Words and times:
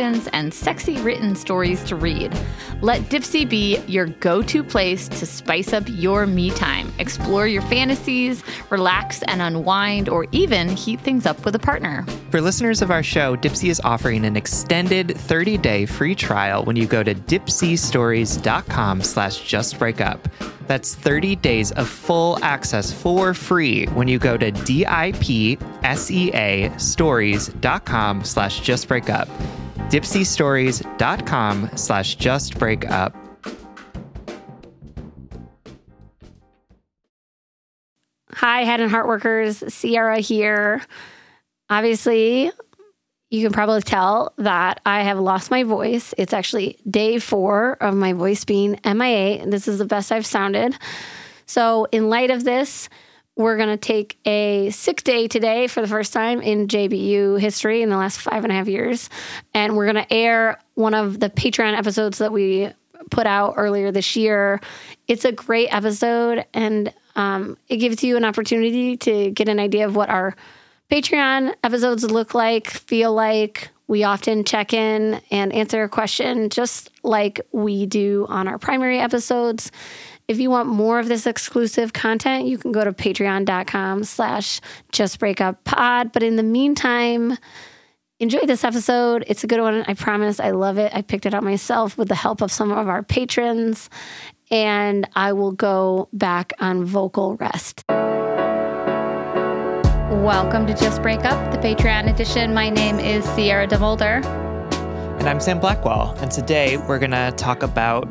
and 0.00 0.52
sexy 0.52 0.96
written 0.98 1.36
stories 1.36 1.82
to 1.84 1.94
read. 1.94 2.36
Let 2.80 3.02
Dipsea 3.02 3.48
be 3.48 3.78
your 3.86 4.06
go 4.06 4.42
to 4.42 4.64
place 4.64 5.08
to 5.08 5.26
spice 5.26 5.72
up 5.72 5.84
your 5.86 6.26
me 6.26 6.50
time. 6.50 6.92
Explore 6.98 7.46
your 7.46 7.62
fantasies, 7.62 8.42
relax 8.70 9.22
and 9.24 9.40
unwind, 9.40 10.08
or 10.08 10.26
even 10.32 10.68
heat 10.68 11.00
things 11.00 11.26
up 11.26 11.44
with 11.44 11.54
a 11.54 11.58
partner. 11.60 12.04
For 12.34 12.40
listeners 12.40 12.82
of 12.82 12.90
our 12.90 13.04
show, 13.04 13.36
Dipsea 13.36 13.70
is 13.70 13.80
offering 13.84 14.24
an 14.24 14.36
extended 14.36 15.06
30-day 15.06 15.86
free 15.86 16.16
trial 16.16 16.64
when 16.64 16.74
you 16.74 16.84
go 16.84 17.04
to 17.04 17.14
dipseastories.com 17.14 19.02
slash 19.02 19.40
justbreakup. 19.42 20.18
That's 20.66 20.96
30 20.96 21.36
days 21.36 21.70
of 21.70 21.88
full 21.88 22.42
access 22.42 22.92
for 22.92 23.34
free 23.34 23.86
when 23.86 24.08
you 24.08 24.18
go 24.18 24.36
to 24.36 24.50
D-I-P-S-E-A 24.50 25.16
stories.com 26.76 28.24
slash 28.24 28.60
justbreakup 28.62 29.28
dipseastories.com 29.90 31.70
slash 31.76 32.16
justbreakup. 32.16 33.14
Hi, 38.32 38.64
Head 38.64 38.80
and 38.80 38.90
Heart 38.90 39.06
Workers. 39.06 39.62
Sierra 39.72 40.18
here. 40.18 40.82
Obviously, 41.70 42.50
you 43.30 43.42
can 43.42 43.52
probably 43.52 43.82
tell 43.82 44.32
that 44.38 44.80
I 44.86 45.02
have 45.02 45.18
lost 45.18 45.50
my 45.50 45.64
voice. 45.64 46.14
It's 46.16 46.32
actually 46.32 46.78
day 46.88 47.18
four 47.18 47.72
of 47.80 47.94
my 47.94 48.12
voice 48.12 48.44
being 48.44 48.78
MIA. 48.84 49.42
And 49.42 49.52
this 49.52 49.66
is 49.66 49.78
the 49.78 49.84
best 49.84 50.12
I've 50.12 50.26
sounded. 50.26 50.76
So, 51.46 51.86
in 51.90 52.08
light 52.08 52.30
of 52.30 52.44
this, 52.44 52.88
we're 53.36 53.56
going 53.56 53.70
to 53.70 53.76
take 53.76 54.18
a 54.24 54.70
sick 54.70 55.02
day 55.02 55.26
today 55.26 55.66
for 55.66 55.80
the 55.80 55.88
first 55.88 56.12
time 56.12 56.40
in 56.40 56.68
JBU 56.68 57.40
history 57.40 57.82
in 57.82 57.88
the 57.88 57.96
last 57.96 58.20
five 58.20 58.44
and 58.44 58.52
a 58.52 58.54
half 58.54 58.68
years. 58.68 59.10
And 59.52 59.76
we're 59.76 59.90
going 59.90 60.04
to 60.04 60.12
air 60.12 60.60
one 60.74 60.94
of 60.94 61.18
the 61.18 61.30
Patreon 61.30 61.76
episodes 61.76 62.18
that 62.18 62.32
we 62.32 62.70
put 63.10 63.26
out 63.26 63.54
earlier 63.56 63.90
this 63.90 64.14
year. 64.14 64.60
It's 65.08 65.24
a 65.24 65.32
great 65.32 65.68
episode 65.74 66.46
and 66.54 66.92
um, 67.16 67.56
it 67.68 67.78
gives 67.78 68.02
you 68.04 68.16
an 68.16 68.24
opportunity 68.24 68.96
to 68.98 69.30
get 69.30 69.48
an 69.48 69.58
idea 69.58 69.86
of 69.86 69.96
what 69.96 70.10
our 70.10 70.36
Patreon 70.90 71.54
episodes 71.64 72.04
look 72.04 72.34
like, 72.34 72.68
feel 72.68 73.12
like. 73.12 73.70
We 73.86 74.04
often 74.04 74.44
check 74.44 74.72
in 74.72 75.20
and 75.30 75.52
answer 75.52 75.82
a 75.82 75.88
question 75.88 76.48
just 76.48 76.90
like 77.02 77.40
we 77.52 77.84
do 77.84 78.26
on 78.28 78.48
our 78.48 78.58
primary 78.58 78.98
episodes. 78.98 79.70
If 80.26 80.38
you 80.38 80.48
want 80.48 80.68
more 80.68 80.98
of 80.98 81.08
this 81.08 81.26
exclusive 81.26 81.92
content, 81.92 82.46
you 82.46 82.56
can 82.56 82.72
go 82.72 82.82
to 82.82 82.92
patreon.com 82.92 84.04
slash 84.04 84.60
justbreakuppod. 84.92 86.12
But 86.14 86.22
in 86.22 86.36
the 86.36 86.42
meantime, 86.42 87.36
enjoy 88.20 88.46
this 88.46 88.64
episode. 88.64 89.24
It's 89.26 89.44
a 89.44 89.46
good 89.46 89.60
one. 89.60 89.84
I 89.86 89.92
promise. 89.92 90.40
I 90.40 90.52
love 90.52 90.78
it. 90.78 90.94
I 90.94 91.02
picked 91.02 91.26
it 91.26 91.34
out 91.34 91.42
myself 91.42 91.98
with 91.98 92.08
the 92.08 92.14
help 92.14 92.40
of 92.40 92.50
some 92.50 92.72
of 92.72 92.88
our 92.88 93.02
patrons. 93.02 93.90
And 94.50 95.06
I 95.14 95.34
will 95.34 95.52
go 95.52 96.08
back 96.14 96.54
on 96.58 96.86
vocal 96.86 97.36
rest. 97.36 97.84
Welcome 100.22 100.66
to 100.68 100.74
Just 100.74 101.02
Break 101.02 101.24
Up, 101.24 101.50
the 101.50 101.58
Patreon 101.58 102.08
edition. 102.08 102.54
My 102.54 102.70
name 102.70 103.00
is 103.00 103.24
Sierra 103.30 103.66
DeMulder. 103.66 104.24
And 105.18 105.28
I'm 105.28 105.40
Sam 105.40 105.58
Blackwell. 105.58 106.14
And 106.20 106.30
today 106.30 106.76
we're 106.76 107.00
going 107.00 107.10
to 107.10 107.32
talk 107.36 107.62
about 107.62 108.04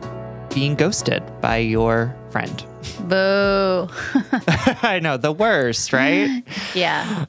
being 0.54 0.76
ghosted 0.76 1.24
by 1.40 1.58
your 1.58 2.16
friend. 2.30 2.64
Boo. 3.08 3.88
I 4.84 5.00
know, 5.02 5.16
the 5.18 5.32
worst, 5.32 5.94
right? 5.94 6.44
yeah. 6.76 7.26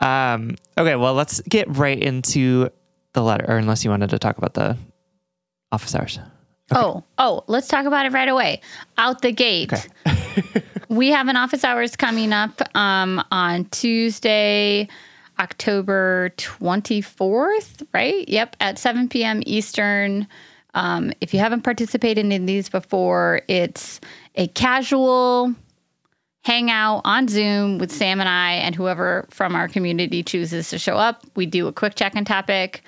Um, 0.00 0.56
okay, 0.76 0.96
well, 0.96 1.12
let's 1.12 1.40
get 1.42 1.68
right 1.76 1.98
into 1.98 2.70
the 3.12 3.22
letter, 3.22 3.44
or 3.46 3.58
unless 3.58 3.84
you 3.84 3.90
wanted 3.90 4.10
to 4.10 4.18
talk 4.18 4.38
about 4.38 4.54
the 4.54 4.76
office 5.70 5.94
hours. 5.94 6.18
Okay. 6.72 6.80
Oh, 6.80 7.04
oh, 7.18 7.44
let's 7.46 7.68
talk 7.68 7.84
about 7.84 8.06
it 8.06 8.12
right 8.12 8.28
away. 8.28 8.62
Out 8.96 9.20
the 9.20 9.32
gate. 9.32 9.70
Okay. 9.72 10.62
we 10.92 11.08
have 11.08 11.28
an 11.28 11.36
office 11.36 11.64
hours 11.64 11.96
coming 11.96 12.34
up 12.34 12.60
um, 12.76 13.24
on 13.30 13.64
Tuesday, 13.66 14.86
October 15.38 16.34
24th, 16.36 17.86
right? 17.94 18.28
Yep, 18.28 18.56
at 18.60 18.78
7 18.78 19.08
p.m. 19.08 19.42
Eastern. 19.46 20.28
Um, 20.74 21.12
if 21.22 21.32
you 21.32 21.40
haven't 21.40 21.62
participated 21.62 22.30
in 22.30 22.44
these 22.44 22.68
before, 22.68 23.40
it's 23.48 24.00
a 24.34 24.48
casual 24.48 25.54
hangout 26.44 27.00
on 27.06 27.26
Zoom 27.26 27.78
with 27.78 27.90
Sam 27.90 28.20
and 28.20 28.28
I, 28.28 28.52
and 28.52 28.74
whoever 28.74 29.26
from 29.30 29.54
our 29.54 29.68
community 29.68 30.22
chooses 30.22 30.68
to 30.70 30.78
show 30.78 30.96
up. 30.96 31.24
We 31.36 31.46
do 31.46 31.68
a 31.68 31.72
quick 31.72 31.94
check 31.94 32.14
in 32.16 32.26
topic, 32.26 32.82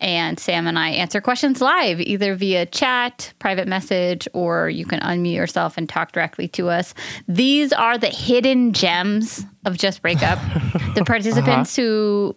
and 0.00 0.38
Sam 0.38 0.66
and 0.66 0.78
I 0.78 0.90
answer 0.90 1.20
questions 1.20 1.60
live, 1.60 2.00
either 2.00 2.34
via 2.34 2.66
chat, 2.66 3.32
private 3.38 3.66
message, 3.66 4.28
or 4.32 4.68
you 4.68 4.86
can 4.86 5.00
unmute 5.00 5.34
yourself 5.34 5.76
and 5.76 5.88
talk 5.88 6.12
directly 6.12 6.48
to 6.48 6.68
us. 6.68 6.94
These 7.26 7.72
are 7.72 7.98
the 7.98 8.08
hidden 8.08 8.72
gems 8.72 9.44
of 9.64 9.76
Just 9.76 10.02
Breakup. 10.02 10.38
the 10.94 11.04
participants 11.04 11.78
uh-huh. 11.78 11.86
who 11.86 12.36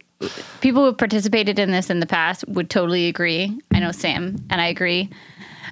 people 0.61 0.81
who 0.81 0.87
have 0.87 0.97
participated 0.97 1.59
in 1.59 1.71
this 1.71 1.89
in 1.89 1.99
the 1.99 2.05
past 2.05 2.47
would 2.47 2.69
totally 2.69 3.07
agree. 3.07 3.59
I 3.71 3.79
know 3.79 3.91
Sam 3.91 4.43
and 4.49 4.61
I 4.61 4.67
agree. 4.67 5.09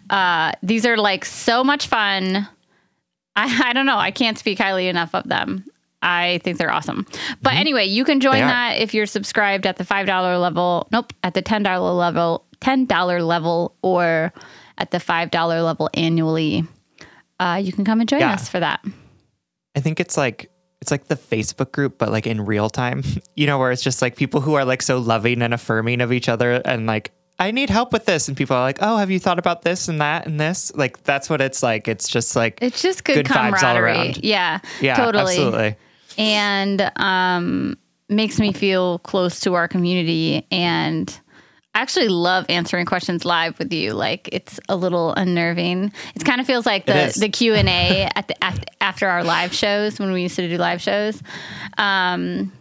Uh, 0.09 0.53
these 0.63 0.85
are 0.85 0.97
like 0.97 1.25
so 1.25 1.63
much 1.63 1.87
fun. 1.87 2.47
I, 3.35 3.69
I 3.69 3.73
don't 3.73 3.85
know. 3.85 3.97
I 3.97 4.11
can't 4.11 4.37
speak 4.37 4.57
highly 4.57 4.87
enough 4.87 5.13
of 5.13 5.27
them. 5.27 5.65
I 6.01 6.39
think 6.43 6.57
they're 6.57 6.71
awesome. 6.71 7.05
But 7.41 7.51
mm-hmm. 7.51 7.59
anyway, 7.59 7.85
you 7.85 8.03
can 8.03 8.19
join 8.19 8.39
that 8.39 8.79
if 8.79 8.93
you're 8.93 9.05
subscribed 9.05 9.65
at 9.65 9.77
the 9.77 9.83
$5 9.83 10.41
level. 10.41 10.87
Nope, 10.91 11.13
at 11.23 11.33
the 11.33 11.41
$10 11.41 11.97
level, 11.97 12.45
$10 12.61 13.27
level 13.27 13.75
or 13.81 14.33
at 14.77 14.91
the 14.91 14.97
$5 14.97 15.63
level 15.63 15.89
annually. 15.93 16.65
Uh, 17.39 17.59
you 17.61 17.71
can 17.71 17.85
come 17.85 17.99
and 17.99 18.09
join 18.09 18.21
yeah. 18.21 18.33
us 18.33 18.49
for 18.49 18.59
that. 18.59 18.83
I 19.75 19.79
think 19.81 19.99
it's 19.99 20.17
like 20.17 20.49
it's 20.81 20.91
like 20.91 21.07
the 21.07 21.15
Facebook 21.15 21.71
group, 21.71 21.97
but 21.97 22.11
like 22.11 22.25
in 22.25 22.45
real 22.45 22.69
time, 22.69 23.03
you 23.35 23.47
know, 23.47 23.57
where 23.57 23.71
it's 23.71 23.81
just 23.81 24.01
like 24.01 24.15
people 24.15 24.41
who 24.41 24.53
are 24.53 24.65
like 24.65 24.81
so 24.81 24.97
loving 24.97 25.41
and 25.41 25.53
affirming 25.53 26.01
of 26.01 26.11
each 26.11 26.29
other 26.29 26.61
and 26.65 26.85
like, 26.85 27.11
I 27.41 27.51
need 27.51 27.69
help 27.69 27.93
with 27.93 28.05
this. 28.05 28.27
And 28.27 28.35
people 28.35 28.57
are 28.57 28.61
like, 28.61 28.79
oh, 28.81 28.97
have 28.97 29.09
you 29.09 29.19
thought 29.19 29.39
about 29.39 29.61
this 29.61 29.87
and 29.87 30.01
that 30.01 30.25
and 30.25 30.37
this? 30.39 30.73
Like, 30.75 31.03
that's 31.03 31.29
what 31.29 31.39
it's 31.39 31.63
like. 31.63 31.87
It's 31.87 32.09
just 32.09 32.35
like, 32.35 32.59
it's 32.61 32.81
just 32.81 33.05
good, 33.05 33.15
good 33.15 33.27
vibes 33.27 33.63
all 33.63 33.77
around. 33.77 34.21
Yeah. 34.23 34.59
Yeah. 34.81 34.97
Totally. 34.97 35.35
Absolutely. 35.35 35.75
And, 36.19 36.91
um, 36.97 37.77
makes 38.09 38.39
me 38.39 38.53
feel 38.53 38.99
close 38.99 39.39
to 39.41 39.53
our 39.53 39.67
community 39.67 40.45
and, 40.51 41.19
I 41.75 41.81
actually 41.81 42.07
love 42.07 42.45
answering 42.49 42.87
questions 42.87 43.25
live 43.25 43.57
with 43.59 43.71
you. 43.71 43.93
Like 43.93 44.27
it's 44.31 44.59
a 44.69 44.75
little 44.75 45.13
unnerving. 45.13 45.93
It 46.15 46.25
kind 46.25 46.41
of 46.41 46.47
feels 46.47 46.65
like 46.65 46.87
the 46.87 47.15
the 47.17 47.29
Q 47.29 47.53
and 47.53 47.69
A 47.69 48.09
at 48.15 48.27
the 48.27 48.83
after 48.83 49.07
our 49.07 49.23
live 49.23 49.53
shows 49.53 49.99
when 49.99 50.11
we 50.11 50.23
used 50.23 50.35
to 50.37 50.49
do 50.49 50.57
live 50.57 50.81
shows. 50.81 51.21
Um, 51.77 52.51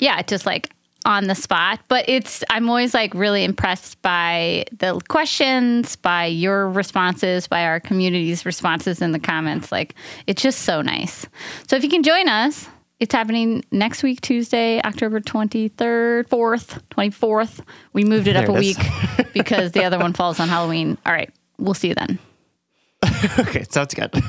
yeah, 0.00 0.20
just 0.22 0.46
like 0.46 0.72
on 1.04 1.28
the 1.28 1.36
spot. 1.36 1.80
But 1.86 2.08
it's 2.08 2.42
I'm 2.50 2.68
always 2.68 2.92
like 2.92 3.14
really 3.14 3.44
impressed 3.44 4.02
by 4.02 4.64
the 4.76 5.00
questions, 5.08 5.94
by 5.94 6.26
your 6.26 6.68
responses, 6.68 7.46
by 7.46 7.66
our 7.66 7.78
community's 7.78 8.44
responses 8.44 9.00
in 9.00 9.12
the 9.12 9.20
comments. 9.20 9.70
Like 9.70 9.94
it's 10.26 10.42
just 10.42 10.62
so 10.62 10.82
nice. 10.82 11.24
So 11.68 11.76
if 11.76 11.84
you 11.84 11.88
can 11.88 12.02
join 12.02 12.28
us, 12.28 12.68
it's 12.98 13.12
happening 13.12 13.64
next 13.70 14.02
week, 14.02 14.20
Tuesday, 14.20 14.80
October 14.82 15.20
23rd, 15.20 16.28
4th, 16.28 16.80
24th. 16.90 17.60
We 17.92 18.04
moved 18.04 18.26
it 18.26 18.36
up 18.36 18.48
a 18.48 18.52
week 18.52 18.78
because 19.34 19.72
the 19.72 19.84
other 19.84 19.98
one 19.98 20.12
falls 20.12 20.40
on 20.40 20.48
Halloween. 20.48 20.96
All 21.04 21.12
right. 21.12 21.30
We'll 21.58 21.74
see 21.74 21.88
you 21.88 21.94
then. 21.94 22.18
okay. 23.38 23.64
Sounds 23.68 23.94
good. 23.94 24.10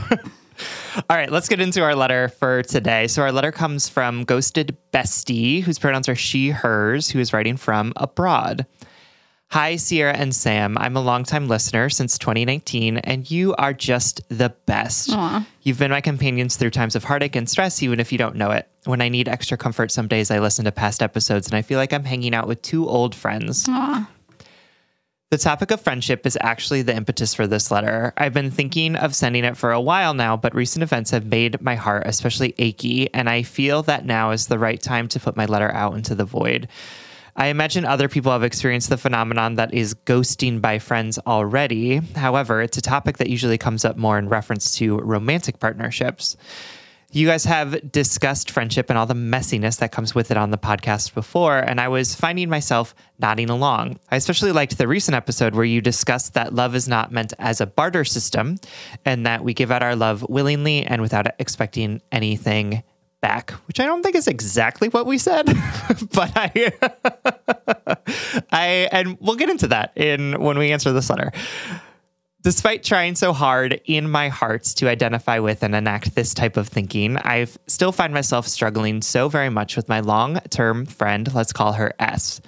All 1.10 1.16
right, 1.16 1.32
let's 1.32 1.48
get 1.48 1.62
into 1.62 1.84
our 1.84 1.96
letter 1.96 2.30
for 2.30 2.64
today. 2.64 3.06
So, 3.08 3.22
our 3.22 3.32
letter 3.32 3.52
comes 3.52 3.88
from 3.88 4.24
Ghosted 4.24 4.76
Bestie, 4.92 5.62
whose 5.62 5.78
pronouns 5.78 6.10
are 6.10 6.16
she, 6.16 6.50
hers, 6.50 7.12
who 7.12 7.20
is 7.20 7.32
writing 7.32 7.58
from 7.58 7.94
abroad. 7.96 8.66
Hi, 9.52 9.78
Sierra 9.78 10.12
and 10.12 10.36
Sam. 10.36 10.78
I'm 10.78 10.98
a 10.98 11.02
longtime 11.02 11.48
listener 11.48 11.90
since 11.90 12.18
2019, 12.18 12.98
and 12.98 13.32
you 13.32 13.56
are 13.56 13.72
just 13.72 14.22
the 14.28 14.50
best. 14.66 15.10
Aww. 15.10 15.46
You've 15.64 15.80
been 15.80 15.90
my 15.90 16.02
companions 16.02 16.58
through 16.58 16.72
times 16.72 16.98
of 16.98 17.06
heartache 17.06 17.38
and 17.38 17.50
stress, 17.50 17.82
even 17.82 18.02
if 18.02 18.12
you 18.12 18.18
don't 18.18 18.36
know 18.36 18.52
it. 18.52 18.68
When 18.84 19.02
I 19.02 19.08
need 19.08 19.30
extra 19.30 19.58
comfort, 19.58 19.90
some 19.90 20.10
days 20.10 20.32
I 20.32 20.40
listen 20.40 20.66
to 20.66 20.72
past 20.74 21.02
episodes 21.02 21.48
and 21.48 21.56
I 21.56 21.62
feel 21.62 21.78
like 21.78 21.94
I'm 21.94 22.04
hanging 22.04 22.36
out 22.36 22.46
with 22.46 22.62
two 22.62 22.90
old 22.90 23.16
friends. 23.16 23.66
Aww. 23.68 24.08
The 25.30 25.38
topic 25.38 25.72
of 25.72 25.82
friendship 25.82 26.26
is 26.26 26.38
actually 26.42 26.82
the 26.82 26.96
impetus 26.96 27.34
for 27.34 27.48
this 27.48 27.72
letter. 27.72 28.14
I've 28.18 28.34
been 28.34 28.52
thinking 28.52 28.98
of 28.98 29.16
sending 29.16 29.46
it 29.46 29.58
for 29.58 29.72
a 29.72 29.82
while 29.82 30.14
now, 30.14 30.36
but 30.36 30.56
recent 30.56 30.84
events 30.84 31.12
have 31.12 31.26
made 31.26 31.62
my 31.62 31.76
heart 31.76 32.04
especially 32.06 32.54
achy, 32.58 33.14
and 33.14 33.30
I 33.30 33.44
feel 33.44 33.82
that 33.84 34.06
now 34.06 34.32
is 34.32 34.48
the 34.48 34.60
right 34.60 34.82
time 34.82 35.08
to 35.10 35.20
put 35.20 35.38
my 35.38 35.46
letter 35.46 35.72
out 35.72 35.96
into 35.96 36.16
the 36.16 36.26
void. 36.26 36.68
I 37.40 37.48
imagine 37.48 37.86
other 37.86 38.10
people 38.10 38.32
have 38.32 38.44
experienced 38.44 38.90
the 38.90 38.98
phenomenon 38.98 39.56
that 39.56 39.72
is 39.72 39.94
ghosting 39.94 40.60
by 40.60 40.80
friends 40.80 41.20
already. 41.20 41.98
However, 42.16 42.64
it's 42.64 42.80
a 42.80 42.82
topic 42.82 43.18
that 43.18 43.30
usually 43.30 43.60
comes 43.60 43.86
up 43.86 43.96
more 43.96 44.18
in 44.18 44.28
reference 44.28 44.72
to 44.78 44.98
romantic 44.98 45.60
partnerships. 45.60 46.36
You 47.12 47.28
guys 47.28 47.46
have 47.46 47.92
discussed 47.92 48.50
friendship 48.50 48.90
and 48.90 48.98
all 48.98 49.06
the 49.06 49.14
messiness 49.14 49.78
that 49.78 49.92
comes 49.92 50.16
with 50.16 50.32
it 50.32 50.36
on 50.38 50.50
the 50.50 50.58
podcast 50.58 51.14
before, 51.14 51.60
and 51.60 51.80
I 51.80 51.90
was 51.90 52.16
finding 52.16 52.50
myself 52.50 52.96
nodding 53.20 53.52
along. 53.52 54.00
I 54.10 54.16
especially 54.16 54.52
liked 54.52 54.80
the 54.80 54.88
recent 54.88 55.16
episode 55.16 55.54
where 55.54 55.64
you 55.64 55.80
discussed 55.80 56.34
that 56.34 56.56
love 56.56 56.74
is 56.74 56.88
not 56.88 57.12
meant 57.12 57.34
as 57.38 57.62
a 57.62 57.68
barter 57.68 58.04
system 58.04 58.58
and 59.06 59.28
that 59.28 59.44
we 59.44 59.54
give 59.54 59.72
out 59.72 59.84
our 59.84 59.96
love 59.96 60.26
willingly 60.28 60.84
and 60.84 61.04
without 61.04 61.28
expecting 61.40 62.02
anything 62.12 62.84
back, 63.28 63.52
which 63.68 63.82
I 63.82 63.86
don't 63.86 64.04
think 64.04 64.16
is 64.16 64.30
exactly 64.30 64.88
what 64.88 65.06
we 65.06 65.18
said, 65.18 65.46
but 66.14 66.32
I, 66.34 66.72
I, 68.52 68.88
and 68.90 69.18
we'll 69.20 69.36
get 69.36 69.50
into 69.50 69.68
that 69.68 69.92
in 69.98 70.40
when 70.40 70.58
we 70.58 70.72
answer 70.72 70.94
this 70.94 71.10
letter. 71.10 71.34
Despite 72.44 72.84
trying 72.84 73.16
so 73.16 73.34
hard 73.34 73.82
in 73.84 74.10
my 74.10 74.30
heart 74.30 74.64
to 74.78 74.88
identify 74.88 75.40
with 75.40 75.62
and 75.62 75.76
enact 75.76 76.16
this 76.16 76.34
type 76.34 76.56
of 76.56 76.70
thinking, 76.70 77.18
I 77.18 77.48
still 77.68 77.92
find 77.92 78.14
myself 78.14 78.48
struggling 78.48 79.02
so 79.02 79.28
very 79.28 79.50
much 79.50 79.76
with 79.76 79.90
my 79.90 80.00
long 80.00 80.40
term 80.50 80.86
friend, 80.86 81.34
let's 81.36 81.52
call 81.52 81.74
her 81.74 81.92
S. 82.00 82.40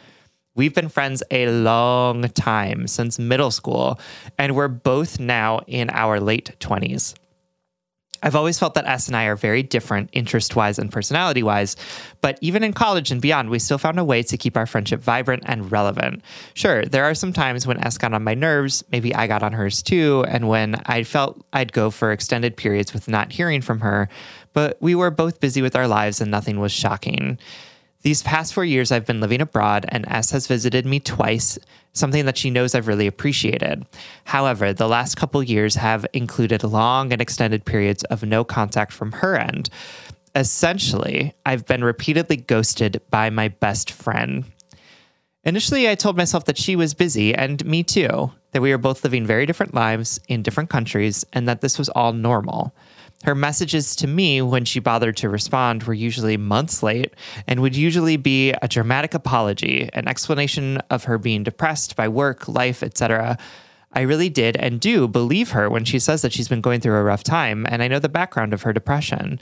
We've 0.56 0.74
been 0.74 0.88
friends 0.88 1.24
a 1.30 1.50
long 1.50 2.22
time, 2.30 2.88
since 2.88 3.20
middle 3.20 3.52
school, 3.52 4.00
and 4.38 4.56
we're 4.56 4.70
both 4.70 5.20
now 5.20 5.60
in 5.68 5.90
our 5.90 6.22
late 6.22 6.56
20s. 6.62 7.19
I've 8.22 8.36
always 8.36 8.60
felt 8.60 8.74
that 8.74 8.86
S 8.86 9.08
and 9.08 9.16
I 9.16 9.26
are 9.26 9.36
very 9.36 9.64
different 9.64 10.10
interest 10.14 10.56
wise 10.56 10.80
and 10.80 10.92
personality 10.92 11.44
wise, 11.44 11.76
but 12.22 12.38
even 12.42 12.64
in 12.64 12.74
college 12.74 13.12
and 13.12 13.22
beyond, 13.22 13.50
we 13.50 13.60
still 13.60 13.78
found 13.78 14.00
a 14.00 14.04
way 14.04 14.24
to 14.24 14.38
keep 14.38 14.58
our 14.58 14.66
friendship 14.66 15.02
vibrant 15.02 15.44
and 15.46 15.72
relevant. 15.72 16.22
Sure, 16.54 16.86
there 16.86 17.06
are 17.06 17.16
some 17.16 17.34
times 17.34 17.66
when 17.66 17.84
S 17.84 17.98
got 17.98 18.14
on 18.14 18.24
my 18.24 18.34
nerves, 18.34 18.84
maybe 18.92 19.14
I 19.16 19.28
got 19.28 19.44
on 19.44 19.54
hers 19.54 19.82
too, 19.82 20.26
and 20.28 20.48
when 20.48 20.82
I 20.86 21.04
felt 21.04 21.44
I'd 21.54 21.74
go 21.74 21.90
for 21.90 22.12
extended 22.12 22.58
periods 22.58 22.94
with 22.94 23.08
not 23.08 23.32
hearing 23.32 23.62
from 23.62 23.80
her, 23.82 24.10
but 24.54 24.78
we 24.82 24.96
were 24.96 25.12
both 25.12 25.40
busy 25.40 25.62
with 25.62 25.76
our 25.76 25.88
lives 25.88 26.22
and 26.22 26.32
nothing 26.32 26.60
was 26.60 26.72
shocking. 26.72 27.38
These 28.02 28.24
past 28.24 28.54
four 28.54 28.64
years, 28.64 28.94
I've 28.94 29.06
been 29.06 29.20
living 29.20 29.42
abroad, 29.42 29.86
and 29.90 30.08
S 30.08 30.32
has 30.32 30.48
visited 30.48 30.86
me 30.86 31.02
twice, 31.02 31.60
something 31.92 32.26
that 32.26 32.38
she 32.38 32.50
knows 32.50 32.74
I've 32.74 32.88
really 32.88 33.08
appreciated. 33.08 33.86
However, 34.24 34.72
the 34.72 34.88
last 34.88 35.18
couple 35.18 35.44
years 35.44 35.76
have 35.76 36.06
included 36.14 36.64
long 36.64 37.12
and 37.12 37.22
extended 37.22 37.66
periods 37.66 38.06
of 38.06 38.24
no 38.24 38.46
contact 38.46 38.94
from 38.94 39.12
her 39.12 39.36
end. 39.38 39.70
Essentially, 40.34 41.34
I've 41.46 41.66
been 41.66 41.84
repeatedly 41.84 42.38
ghosted 42.38 43.02
by 43.10 43.30
my 43.30 43.50
best 43.50 43.92
friend. 43.92 44.46
Initially, 45.44 45.90
I 45.90 45.96
told 45.96 46.16
myself 46.16 46.46
that 46.46 46.58
she 46.58 46.78
was 46.78 46.94
busy, 46.94 47.36
and 47.36 47.66
me 47.66 47.84
too, 47.84 48.32
that 48.52 48.62
we 48.62 48.72
were 48.72 48.78
both 48.78 49.04
living 49.04 49.26
very 49.26 49.46
different 49.46 49.74
lives 49.74 50.22
in 50.30 50.42
different 50.42 50.70
countries, 50.70 51.26
and 51.34 51.50
that 51.50 51.60
this 51.60 51.78
was 51.78 51.90
all 51.90 52.14
normal. 52.14 52.74
Her 53.26 53.36
messages 53.36 53.98
to 53.98 54.08
me 54.08 54.42
when 54.42 54.64
she 54.64 54.80
bothered 54.80 55.18
to 55.18 55.30
respond 55.30 55.84
were 55.84 55.94
usually 55.94 56.38
months 56.38 56.82
late 56.82 57.14
and 57.48 57.62
would 57.62 57.76
usually 57.76 58.16
be 58.16 58.52
a 58.62 58.68
dramatic 58.68 59.14
apology, 59.14 59.90
an 59.94 60.08
explanation 60.08 60.78
of 60.90 61.04
her 61.04 61.18
being 61.18 61.44
depressed 61.44 61.98
by 61.98 62.08
work, 62.08 62.48
life, 62.48 62.82
etc. 62.82 63.38
I 63.92 64.02
really 64.02 64.30
did 64.30 64.56
and 64.56 64.80
do 64.80 65.08
believe 65.08 65.52
her 65.52 65.70
when 65.70 65.84
she 65.84 66.00
says 66.00 66.22
that 66.22 66.32
she's 66.32 66.48
been 66.48 66.62
going 66.62 66.80
through 66.80 66.96
a 66.96 67.04
rough 67.04 67.24
time, 67.24 67.66
and 67.70 67.84
I 67.84 67.90
know 67.90 68.00
the 68.00 68.08
background 68.08 68.54
of 68.54 68.62
her 68.62 68.72
depression. 68.72 69.40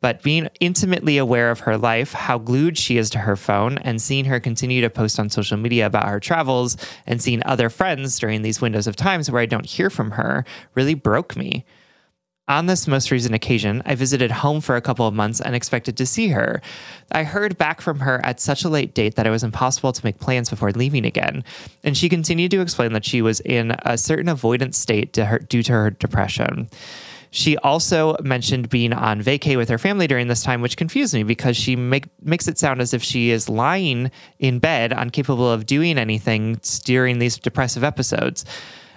But 0.00 0.22
being 0.22 0.48
intimately 0.60 1.18
aware 1.18 1.50
of 1.50 1.60
her 1.60 1.76
life, 1.76 2.12
how 2.12 2.38
glued 2.38 2.78
she 2.78 2.96
is 2.96 3.10
to 3.10 3.18
her 3.18 3.36
phone, 3.36 3.76
and 3.78 4.00
seeing 4.00 4.26
her 4.26 4.38
continue 4.38 4.80
to 4.82 4.88
post 4.88 5.18
on 5.18 5.28
social 5.28 5.56
media 5.56 5.86
about 5.86 6.08
her 6.08 6.20
travels 6.20 6.76
and 7.06 7.20
seeing 7.20 7.42
other 7.44 7.68
friends 7.68 8.18
during 8.18 8.42
these 8.42 8.60
windows 8.60 8.86
of 8.86 8.96
times 8.96 9.30
where 9.30 9.42
I 9.42 9.46
don't 9.46 9.66
hear 9.66 9.90
from 9.90 10.12
her 10.12 10.44
really 10.74 10.94
broke 10.94 11.36
me. 11.36 11.66
On 12.50 12.66
this 12.66 12.88
most 12.88 13.12
recent 13.12 13.32
occasion, 13.32 13.80
I 13.86 13.94
visited 13.94 14.32
home 14.32 14.60
for 14.60 14.74
a 14.74 14.80
couple 14.80 15.06
of 15.06 15.14
months 15.14 15.40
and 15.40 15.54
expected 15.54 15.96
to 15.96 16.04
see 16.04 16.30
her. 16.30 16.60
I 17.12 17.22
heard 17.22 17.56
back 17.56 17.80
from 17.80 18.00
her 18.00 18.20
at 18.26 18.40
such 18.40 18.64
a 18.64 18.68
late 18.68 18.92
date 18.92 19.14
that 19.14 19.24
it 19.24 19.30
was 19.30 19.44
impossible 19.44 19.92
to 19.92 20.04
make 20.04 20.18
plans 20.18 20.50
before 20.50 20.72
leaving 20.72 21.04
again. 21.04 21.44
And 21.84 21.96
she 21.96 22.08
continued 22.08 22.50
to 22.50 22.60
explain 22.60 22.92
that 22.94 23.04
she 23.04 23.22
was 23.22 23.38
in 23.38 23.76
a 23.84 23.96
certain 23.96 24.28
avoidance 24.28 24.76
state 24.76 25.12
to 25.12 25.26
her, 25.26 25.38
due 25.38 25.62
to 25.62 25.72
her 25.72 25.90
depression. 25.90 26.68
She 27.30 27.56
also 27.58 28.16
mentioned 28.20 28.68
being 28.68 28.92
on 28.92 29.22
vacay 29.22 29.56
with 29.56 29.68
her 29.68 29.78
family 29.78 30.08
during 30.08 30.26
this 30.26 30.42
time, 30.42 30.60
which 30.60 30.76
confused 30.76 31.14
me 31.14 31.22
because 31.22 31.56
she 31.56 31.76
make, 31.76 32.06
makes 32.20 32.48
it 32.48 32.58
sound 32.58 32.80
as 32.80 32.92
if 32.92 33.04
she 33.04 33.30
is 33.30 33.48
lying 33.48 34.10
in 34.40 34.58
bed, 34.58 34.90
incapable 34.90 35.48
of 35.48 35.66
doing 35.66 35.98
anything 35.98 36.60
during 36.82 37.20
these 37.20 37.38
depressive 37.38 37.84
episodes. 37.84 38.44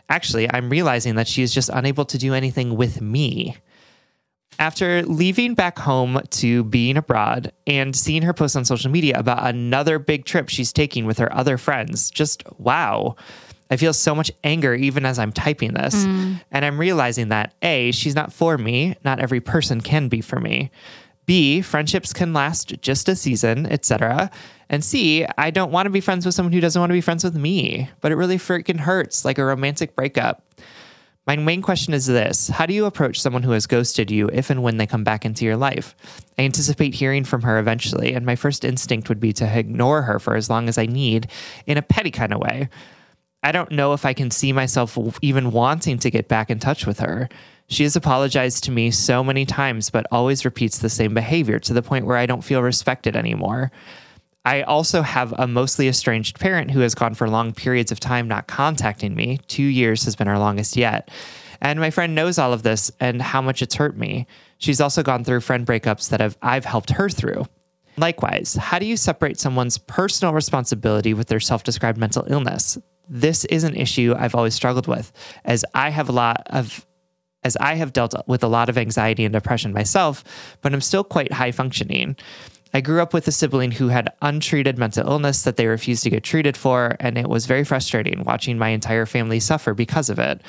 Actually, 0.09 0.51
I'm 0.51 0.69
realizing 0.69 1.15
that 1.15 1.27
she 1.27 1.41
is 1.41 1.53
just 1.53 1.69
unable 1.73 2.05
to 2.05 2.17
do 2.17 2.33
anything 2.33 2.75
with 2.75 3.01
me. 3.01 3.57
After 4.59 5.01
leaving 5.03 5.55
back 5.55 5.79
home 5.79 6.21
to 6.29 6.63
being 6.65 6.97
abroad 6.97 7.51
and 7.65 7.95
seeing 7.95 8.21
her 8.21 8.33
post 8.33 8.55
on 8.55 8.65
social 8.65 8.91
media 8.91 9.17
about 9.17 9.47
another 9.47 9.97
big 9.97 10.25
trip 10.25 10.49
she's 10.49 10.71
taking 10.71 11.05
with 11.05 11.17
her 11.17 11.33
other 11.35 11.57
friends, 11.57 12.11
just 12.11 12.43
wow. 12.59 13.15
I 13.71 13.77
feel 13.77 13.93
so 13.93 14.13
much 14.13 14.29
anger 14.43 14.75
even 14.75 15.05
as 15.05 15.17
I'm 15.17 15.31
typing 15.31 15.73
this. 15.73 16.05
Mm. 16.05 16.41
And 16.51 16.65
I'm 16.65 16.79
realizing 16.79 17.29
that 17.29 17.55
A, 17.63 17.91
she's 17.91 18.13
not 18.13 18.31
for 18.31 18.57
me. 18.57 18.95
Not 19.03 19.19
every 19.19 19.41
person 19.41 19.81
can 19.81 20.09
be 20.09 20.21
for 20.21 20.39
me. 20.39 20.69
B, 21.25 21.61
friendships 21.61 22.13
can 22.13 22.33
last 22.33 22.81
just 22.81 23.07
a 23.07 23.15
season, 23.15 23.65
etc. 23.65 24.29
And 24.69 24.83
C, 24.83 25.25
I 25.37 25.51
don't 25.51 25.71
want 25.71 25.85
to 25.85 25.89
be 25.89 26.01
friends 26.01 26.25
with 26.25 26.35
someone 26.35 26.53
who 26.53 26.59
doesn't 26.59 26.79
want 26.79 26.89
to 26.89 26.95
be 26.95 27.01
friends 27.01 27.23
with 27.23 27.35
me, 27.35 27.89
but 28.01 28.11
it 28.11 28.15
really 28.15 28.37
freaking 28.37 28.79
hurts 28.79 29.23
like 29.23 29.37
a 29.37 29.45
romantic 29.45 29.95
breakup. 29.95 30.43
My 31.25 31.37
main 31.37 31.61
question 31.61 31.93
is 31.93 32.05
this 32.05 32.49
How 32.49 32.65
do 32.65 32.73
you 32.73 32.85
approach 32.85 33.21
someone 33.21 33.43
who 33.43 33.51
has 33.51 33.65
ghosted 33.65 34.11
you 34.11 34.29
if 34.33 34.49
and 34.49 34.61
when 34.61 34.77
they 34.77 34.85
come 34.85 35.05
back 35.05 35.23
into 35.23 35.45
your 35.45 35.55
life? 35.55 35.95
I 36.37 36.41
anticipate 36.41 36.95
hearing 36.95 37.23
from 37.23 37.43
her 37.43 37.59
eventually, 37.59 38.13
and 38.13 38.25
my 38.25 38.35
first 38.35 38.65
instinct 38.65 39.07
would 39.07 39.21
be 39.21 39.31
to 39.33 39.57
ignore 39.57 40.01
her 40.01 40.19
for 40.19 40.35
as 40.35 40.49
long 40.49 40.67
as 40.67 40.77
I 40.77 40.85
need 40.85 41.27
in 41.65 41.77
a 41.77 41.81
petty 41.81 42.11
kind 42.11 42.33
of 42.33 42.41
way. 42.41 42.67
I 43.43 43.51
don't 43.51 43.71
know 43.71 43.91
if 43.91 44.05
I 44.05 44.13
can 44.13 44.31
see 44.31 44.53
myself 44.53 44.97
even 45.21 45.51
wanting 45.51 45.99
to 45.99 46.09
get 46.09 46.29
back 46.29 46.49
in 46.49 46.59
touch 46.59 46.87
with 46.87 46.99
her. 46.99 47.27
She 47.67 47.83
has 47.83 47.95
apologized 47.95 48.63
to 48.63 48.71
me 48.71 48.89
so 48.89 49.23
many 49.23 49.45
times, 49.45 49.89
but 49.89 50.07
always 50.11 50.45
repeats 50.45 50.79
the 50.79 50.89
same 50.89 51.13
behavior 51.13 51.59
to 51.59 51.73
the 51.73 51.81
point 51.81 52.05
where 52.05 52.17
I 52.17 52.25
don't 52.25 52.43
feel 52.43 52.61
respected 52.61 53.17
anymore. 53.17 53.71
I 54.45 54.61
also 54.61 55.01
have 55.01 55.33
a 55.37 55.47
mostly 55.47 55.87
estranged 55.87 56.39
parent 56.39 56.71
who 56.71 56.81
has 56.81 56.95
gone 56.95 57.13
for 57.13 57.29
long 57.29 57.53
periods 57.53 57.91
of 57.91 57.99
time 57.99 58.27
not 58.27 58.47
contacting 58.47 59.15
me. 59.15 59.39
Two 59.47 59.63
years 59.63 60.03
has 60.05 60.15
been 60.15 60.27
our 60.27 60.39
longest 60.39 60.75
yet. 60.77 61.09
And 61.61 61.79
my 61.79 61.91
friend 61.91 62.13
knows 62.13 62.37
all 62.37 62.51
of 62.51 62.63
this 62.63 62.91
and 62.99 63.21
how 63.21 63.41
much 63.41 63.61
it's 63.61 63.75
hurt 63.75 63.97
me. 63.97 64.27
She's 64.57 64.81
also 64.81 65.01
gone 65.01 65.23
through 65.23 65.41
friend 65.41 65.65
breakups 65.65 66.09
that 66.09 66.19
have, 66.19 66.37
I've 66.41 66.65
helped 66.65 66.91
her 66.91 67.09
through. 67.09 67.45
Likewise, 67.95 68.55
how 68.55 68.79
do 68.79 68.85
you 68.85 68.97
separate 68.97 69.39
someone's 69.39 69.77
personal 69.77 70.33
responsibility 70.33 71.13
with 71.13 71.27
their 71.27 71.39
self 71.39 71.63
described 71.63 71.97
mental 71.97 72.25
illness? 72.27 72.77
This 73.09 73.45
is 73.45 73.63
an 73.63 73.75
issue 73.75 74.15
I've 74.17 74.35
always 74.35 74.53
struggled 74.53 74.87
with, 74.87 75.11
as 75.45 75.65
I 75.73 75.89
have 75.89 76.09
a 76.09 76.13
lot 76.13 76.43
of 76.47 76.85
as 77.43 77.57
I 77.57 77.75
have 77.75 77.91
dealt 77.91 78.15
with 78.25 78.41
a 78.41 78.47
lot 78.47 78.69
of 78.69 78.77
anxiety 78.77 79.25
and 79.25 79.33
depression 79.33 79.73
myself, 79.73 80.23
but 80.61 80.73
I'm 80.73 80.79
still 80.79 81.03
quite 81.03 81.33
high 81.33 81.51
functioning. 81.51 82.15
I 82.73 82.81
grew 82.81 83.01
up 83.01 83.13
with 83.13 83.27
a 83.27 83.31
sibling 83.31 83.71
who 83.71 83.89
had 83.89 84.13
untreated 84.21 84.77
mental 84.79 85.07
illness 85.07 85.43
that 85.43 85.57
they 85.57 85.67
refused 85.67 86.03
to 86.03 86.09
get 86.09 86.23
treated 86.23 86.57
for, 86.57 86.95
and 86.99 87.17
it 87.17 87.29
was 87.29 87.45
very 87.45 87.63
frustrating 87.63 88.23
watching 88.23 88.57
my 88.57 88.69
entire 88.69 89.05
family 89.05 89.39
suffer 89.39 89.73
because 89.73 90.09
of 90.09 90.17
it. 90.17 90.41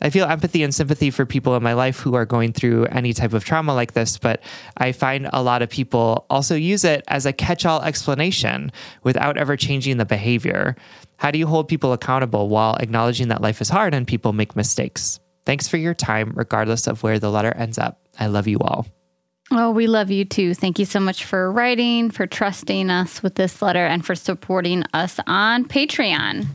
I 0.00 0.10
feel 0.10 0.26
empathy 0.26 0.62
and 0.62 0.72
sympathy 0.72 1.10
for 1.10 1.26
people 1.26 1.56
in 1.56 1.62
my 1.62 1.72
life 1.72 1.98
who 1.98 2.14
are 2.14 2.24
going 2.24 2.52
through 2.52 2.86
any 2.86 3.12
type 3.12 3.32
of 3.32 3.44
trauma 3.44 3.74
like 3.74 3.94
this, 3.94 4.16
but 4.16 4.40
I 4.76 4.92
find 4.92 5.28
a 5.32 5.42
lot 5.42 5.60
of 5.60 5.68
people 5.68 6.24
also 6.30 6.54
use 6.54 6.84
it 6.84 7.02
as 7.08 7.26
a 7.26 7.32
catch 7.32 7.66
all 7.66 7.82
explanation 7.82 8.70
without 9.02 9.36
ever 9.36 9.56
changing 9.56 9.96
the 9.96 10.04
behavior. 10.04 10.76
How 11.18 11.32
do 11.32 11.38
you 11.38 11.46
hold 11.46 11.68
people 11.68 11.92
accountable 11.92 12.48
while 12.48 12.76
acknowledging 12.76 13.28
that 13.28 13.42
life 13.42 13.60
is 13.60 13.68
hard 13.68 13.92
and 13.92 14.06
people 14.06 14.32
make 14.32 14.56
mistakes? 14.56 15.18
Thanks 15.44 15.66
for 15.66 15.76
your 15.76 15.94
time, 15.94 16.32
regardless 16.34 16.86
of 16.86 17.02
where 17.02 17.18
the 17.18 17.30
letter 17.30 17.52
ends 17.52 17.76
up. 17.76 18.00
I 18.18 18.28
love 18.28 18.46
you 18.46 18.58
all. 18.60 18.86
Oh, 19.50 19.70
we 19.72 19.86
love 19.86 20.10
you 20.10 20.24
too. 20.24 20.54
Thank 20.54 20.78
you 20.78 20.84
so 20.84 21.00
much 21.00 21.24
for 21.24 21.50
writing, 21.50 22.10
for 22.10 22.26
trusting 22.26 22.88
us 22.90 23.22
with 23.22 23.34
this 23.34 23.60
letter, 23.60 23.84
and 23.84 24.04
for 24.06 24.14
supporting 24.14 24.84
us 24.94 25.18
on 25.26 25.64
Patreon. 25.64 26.46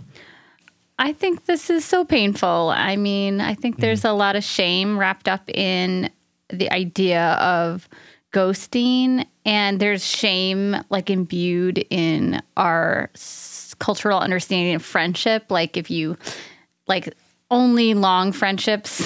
I 0.98 1.12
think 1.12 1.46
this 1.46 1.70
is 1.70 1.84
so 1.84 2.05
painful. 2.05 2.72
I 2.74 2.96
mean, 2.96 3.41
I 3.41 3.55
think 3.55 3.77
there's 3.79 4.03
mm. 4.03 4.12
a 4.12 4.13
lot 4.13 4.36
of 4.36 4.43
shame 4.43 4.98
wrapped 4.98 5.27
up 5.27 5.50
in 5.50 6.10
the 6.50 6.72
idea 6.72 7.32
of 7.34 7.89
ghosting, 8.32 9.25
and 9.43 9.79
there's 9.79 10.05
shame 10.05 10.77
like 10.89 11.10
imbued 11.10 11.84
in 11.89 12.41
our 12.55 13.10
cultural 13.83 14.17
understanding 14.17 14.75
of 14.75 14.81
friendship. 14.81 15.43
Like, 15.49 15.75
if 15.75 15.91
you 15.91 16.17
like 16.87 17.13
only 17.51 17.93
long 17.93 18.31
friendships 18.31 19.05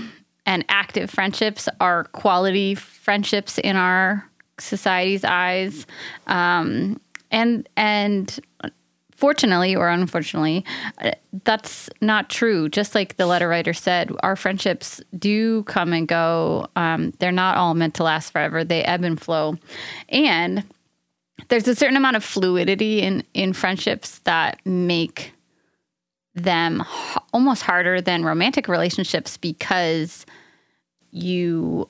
and 0.46 0.64
active 0.70 1.10
friendships 1.10 1.68
are 1.78 2.04
quality 2.04 2.74
friendships 2.74 3.58
in 3.58 3.76
our 3.76 4.24
society's 4.58 5.24
eyes. 5.24 5.86
Um, 6.26 6.98
and, 7.30 7.68
and, 7.76 8.40
fortunately 9.14 9.76
or 9.76 9.88
unfortunately, 9.88 10.64
uh, 11.02 11.10
that's 11.44 11.90
not 12.00 12.30
true. 12.30 12.68
Just 12.70 12.94
like 12.94 13.16
the 13.16 13.26
letter 13.26 13.48
writer 13.48 13.74
said, 13.74 14.10
our 14.22 14.36
friendships 14.36 15.02
do 15.18 15.64
come 15.64 15.92
and 15.92 16.08
go. 16.08 16.66
Um, 16.76 17.12
they're 17.18 17.30
not 17.30 17.56
all 17.56 17.74
meant 17.74 17.94
to 17.94 18.04
last 18.04 18.32
forever. 18.32 18.64
They 18.64 18.82
ebb 18.82 19.04
and 19.04 19.20
flow, 19.20 19.56
and 20.08 20.64
there's 21.48 21.68
a 21.68 21.74
certain 21.74 21.96
amount 21.96 22.16
of 22.16 22.24
fluidity 22.24 23.00
in 23.00 23.24
in 23.34 23.52
friendships 23.52 24.20
that 24.20 24.64
make 24.64 25.32
them 26.34 26.82
h- 26.82 27.18
almost 27.32 27.62
harder 27.62 28.00
than 28.00 28.24
romantic 28.24 28.68
relationships 28.68 29.36
because 29.36 30.26
you 31.10 31.88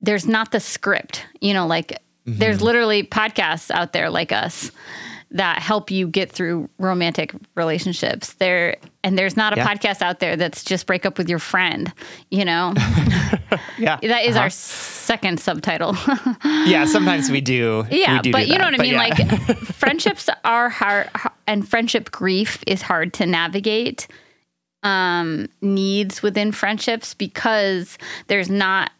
there's 0.00 0.26
not 0.26 0.52
the 0.52 0.60
script. 0.60 1.26
You 1.40 1.54
know, 1.54 1.66
like 1.66 1.88
mm-hmm. 2.26 2.38
there's 2.38 2.60
literally 2.60 3.02
podcasts 3.02 3.70
out 3.70 3.92
there 3.92 4.10
like 4.10 4.32
us 4.32 4.70
that 5.32 5.58
help 5.58 5.90
you 5.90 6.06
get 6.06 6.30
through 6.30 6.68
romantic 6.78 7.34
relationships. 7.54 8.34
There 8.34 8.76
and 9.02 9.18
there's 9.18 9.36
not 9.36 9.54
a 9.54 9.56
yeah. 9.56 9.66
podcast 9.66 10.02
out 10.02 10.20
there 10.20 10.36
that's 10.36 10.62
just 10.62 10.86
break 10.86 11.04
up 11.04 11.18
with 11.18 11.28
your 11.28 11.38
friend, 11.38 11.92
you 12.30 12.44
know. 12.44 12.74
yeah. 13.78 13.98
That 14.12 14.24
is 14.24 14.36
uh-huh. 14.36 14.44
our 14.44 14.50
second 14.50 15.40
subtitle. 15.40 15.96
yeah, 16.44 16.84
sometimes 16.84 17.30
we 17.30 17.40
do. 17.40 17.84
Yeah, 17.90 18.16
we 18.16 18.22
do 18.22 18.32
but 18.32 18.46
do 18.46 18.52
you 18.52 18.58
know 18.58 18.66
what 18.66 18.78
I 18.78 18.82
mean 18.82 18.94
yeah. 18.94 18.98
like 18.98 19.58
friendships 19.58 20.28
are 20.44 20.68
hard 20.68 21.10
and 21.46 21.66
friendship 21.66 22.10
grief 22.10 22.62
is 22.66 22.82
hard 22.82 23.14
to 23.14 23.26
navigate 23.26 24.06
um 24.82 25.48
needs 25.62 26.22
within 26.22 26.52
friendships 26.52 27.14
because 27.14 27.96
there's 28.26 28.50
not 28.50 28.90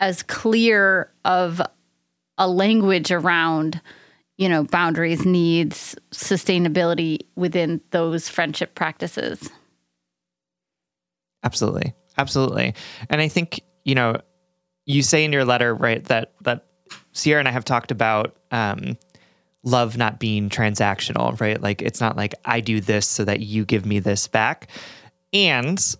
as 0.00 0.22
clear 0.22 1.10
of 1.24 1.62
a 2.38 2.48
language 2.48 3.12
around 3.12 3.80
you 4.38 4.48
know, 4.48 4.64
boundaries, 4.64 5.24
needs, 5.24 5.94
sustainability 6.10 7.20
within 7.36 7.80
those 7.90 8.28
friendship 8.28 8.74
practices. 8.74 9.50
Absolutely. 11.44 11.94
Absolutely. 12.18 12.74
And 13.08 13.20
I 13.20 13.28
think, 13.28 13.60
you 13.84 13.94
know, 13.94 14.16
you 14.84 15.02
say 15.02 15.24
in 15.24 15.32
your 15.32 15.44
letter, 15.44 15.74
right, 15.74 16.02
that 16.04 16.32
that 16.42 16.66
Sierra 17.12 17.38
and 17.38 17.48
I 17.48 17.52
have 17.52 17.64
talked 17.64 17.90
about 17.90 18.36
um, 18.50 18.96
love 19.62 19.96
not 19.96 20.18
being 20.18 20.48
transactional, 20.48 21.38
right? 21.40 21.60
Like 21.60 21.82
it's 21.82 22.00
not 22.00 22.16
like 22.16 22.34
I 22.44 22.60
do 22.60 22.80
this 22.80 23.06
so 23.08 23.24
that 23.24 23.40
you 23.40 23.64
give 23.64 23.86
me 23.86 23.98
this 24.00 24.28
back. 24.28 24.68
And 25.32 25.96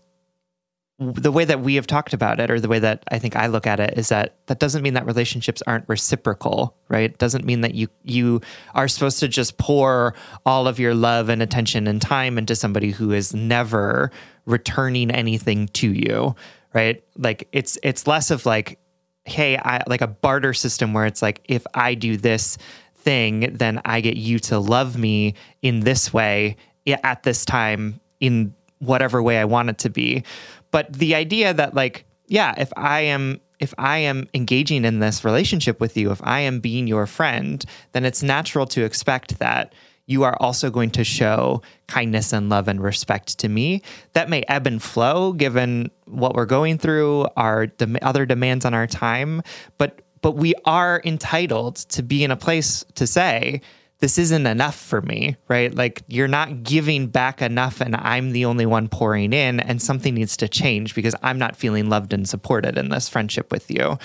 the 1.11 1.33
way 1.33 1.45
that 1.45 1.61
we 1.61 1.75
have 1.75 1.87
talked 1.87 2.13
about 2.13 2.41
it 2.41 2.51
or 2.51 2.61
the 2.61 2.69
way 2.69 2.79
that 2.79 3.03
I 3.11 3.19
think 3.19 3.37
I 3.37 3.47
look 3.47 3.67
at 3.67 3.81
it 3.81 3.95
is 3.97 4.09
that 4.09 4.35
that 4.47 4.59
doesn't 4.59 4.83
mean 4.83 4.95
that 4.95 5.07
relationships 5.07 5.63
aren't 5.67 5.89
reciprocal, 5.89 6.77
right? 6.89 7.11
It 7.11 7.19
doesn't 7.19 7.45
mean 7.45 7.63
that 7.63 7.75
you 7.75 7.89
you 8.05 8.41
are 8.75 8.89
supposed 8.89 9.19
to 9.21 9.29
just 9.29 9.59
pour 9.59 10.15
all 10.47 10.69
of 10.69 10.79
your 10.79 10.95
love 10.95 11.29
and 11.29 11.43
attention 11.43 11.87
and 11.87 12.01
time 12.01 12.39
into 12.39 12.55
somebody 12.55 12.91
who 12.91 13.13
is 13.13 13.35
never 13.35 14.11
returning 14.47 15.11
anything 15.11 15.69
to 15.69 15.93
you, 15.93 16.35
right? 16.73 17.03
Like 17.17 17.49
it's 17.53 17.79
it's 17.83 18.07
less 18.07 18.31
of 18.31 18.47
like 18.47 18.79
hey, 19.25 19.57
I 19.57 19.83
like 19.87 20.01
a 20.01 20.09
barter 20.09 20.53
system 20.53 20.93
where 20.93 21.07
it's 21.07 21.23
like 21.23 21.41
if 21.45 21.65
I 21.75 21.95
do 21.95 22.17
this 22.17 22.59
thing, 22.97 23.57
then 23.57 23.81
I 23.85 24.01
get 24.01 24.17
you 24.17 24.39
to 24.41 24.59
love 24.59 24.99
me 24.99 25.35
in 25.61 25.81
this 25.81 26.13
way 26.13 26.57
at 26.87 27.23
this 27.23 27.45
time 27.45 28.01
in 28.21 28.55
whatever 28.79 29.23
way 29.23 29.39
I 29.39 29.45
want 29.45 29.71
it 29.71 29.79
to 29.79 29.91
be. 29.91 30.25
But 30.73 30.93
the 30.93 31.15
idea 31.15 31.55
that 31.55 31.75
like, 31.75 32.05
yeah, 32.27 32.55
if 32.59 32.73
I 32.77 33.03
am 33.03 33.41
if 33.61 33.73
I 33.79 33.99
am 33.99 34.29
engaging 34.35 34.85
in 34.85 34.99
this 34.99 35.25
relationship 35.25 35.79
with 35.79 35.97
you, 35.97 36.11
if 36.11 36.21
I 36.25 36.41
am 36.41 36.59
being 36.59 36.89
your 36.89 37.07
friend, 37.07 37.65
then 37.93 38.05
it's 38.05 38.21
natural 38.21 38.67
to 38.67 38.85
expect 38.85 39.39
that 39.39 39.73
you 40.07 40.25
are 40.25 40.37
also 40.41 40.69
going 40.69 40.91
to 40.91 41.05
show 41.05 41.63
kindness 41.87 42.33
and 42.33 42.49
love 42.49 42.67
and 42.67 42.83
respect 42.83 43.39
to 43.39 43.49
me. 43.49 43.83
That 44.15 44.29
may 44.29 44.43
ebb 44.49 44.67
and 44.67 44.83
flow 44.83 45.33
given 45.33 45.93
what 46.07 46.35
we're 46.35 46.47
going 46.47 46.79
through, 46.79 47.29
our 47.37 47.69
other 48.03 48.27
demands 48.27 48.65
on 48.65 48.75
our 48.75 48.89
time, 48.89 49.43
but 49.79 50.03
but 50.23 50.37
we 50.37 50.55
are 50.65 51.03
entitled 51.05 51.77
to 51.77 52.03
be 52.03 52.23
in 52.25 52.31
a 52.31 52.37
place 52.37 52.85
to 52.95 53.07
say, 53.07 53.61
this 54.03 54.19
isn't 54.19 54.49
enough 54.49 54.75
for 54.75 55.01
me, 55.01 55.37
right? 55.47 55.73
Like 55.73 56.03
you're 56.09 56.27
not 56.27 56.65
giving 56.65 57.07
back 57.07 57.41
enough 57.41 57.81
and 57.81 57.95
I'm 57.95 58.33
the 58.33 58.47
only 58.47 58.67
one 58.67 58.89
pouring 58.89 59.33
in 59.33 59.61
and 59.61 59.81
something 59.81 60.13
needs 60.13 60.37
to 60.39 60.49
change 60.49 60.97
because 60.97 61.15
I'm 61.23 61.39
not 61.39 61.55
feeling 61.55 61.89
loved 61.89 62.13
and 62.13 62.29
supported 62.29 62.77
in 62.77 62.89
this 62.89 63.09
friendship 63.09 63.53
with 63.53 63.71
you. 63.71 63.97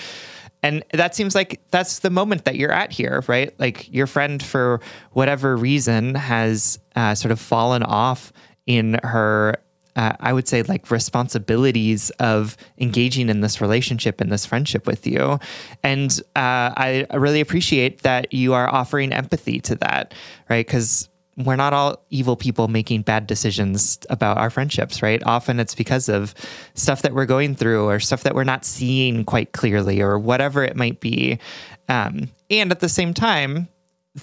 And 0.62 0.84
that 0.92 1.16
seems 1.16 1.34
like 1.34 1.60
that's 1.72 1.98
the 1.98 2.10
moment 2.10 2.44
that 2.44 2.54
you're 2.54 2.70
at 2.70 2.92
here, 2.92 3.24
right? 3.26 3.52
Like 3.58 3.92
your 3.92 4.06
friend, 4.06 4.40
for 4.40 4.80
whatever 5.14 5.56
reason, 5.56 6.14
has 6.14 6.78
uh, 6.94 7.16
sort 7.16 7.32
of 7.32 7.40
fallen 7.40 7.82
off 7.82 8.32
in 8.66 9.00
her 9.02 9.56
uh, 9.98 10.12
I 10.20 10.32
would 10.32 10.46
say 10.46 10.62
like 10.62 10.92
responsibilities 10.92 12.10
of 12.20 12.56
engaging 12.78 13.28
in 13.28 13.40
this 13.40 13.60
relationship 13.60 14.20
and 14.20 14.30
this 14.30 14.46
friendship 14.46 14.86
with 14.86 15.08
you. 15.08 15.40
And 15.82 16.12
uh, 16.36 16.70
I 16.76 17.06
really 17.12 17.40
appreciate 17.40 18.02
that 18.02 18.32
you 18.32 18.54
are 18.54 18.72
offering 18.72 19.12
empathy 19.12 19.58
to 19.62 19.74
that, 19.76 20.14
right? 20.48 20.64
Because 20.64 21.08
we're 21.36 21.56
not 21.56 21.72
all 21.72 22.00
evil 22.10 22.36
people 22.36 22.68
making 22.68 23.02
bad 23.02 23.26
decisions 23.26 23.98
about 24.08 24.38
our 24.38 24.50
friendships, 24.50 25.02
right? 25.02 25.20
Often 25.26 25.58
it's 25.58 25.74
because 25.74 26.08
of 26.08 26.32
stuff 26.74 27.02
that 27.02 27.12
we're 27.12 27.26
going 27.26 27.56
through 27.56 27.88
or 27.88 27.98
stuff 27.98 28.22
that 28.22 28.36
we're 28.36 28.44
not 28.44 28.64
seeing 28.64 29.24
quite 29.24 29.50
clearly 29.50 30.00
or 30.00 30.16
whatever 30.16 30.62
it 30.62 30.76
might 30.76 31.00
be. 31.00 31.40
Um, 31.88 32.30
and 32.50 32.70
at 32.70 32.78
the 32.78 32.88
same 32.88 33.14
time, 33.14 33.66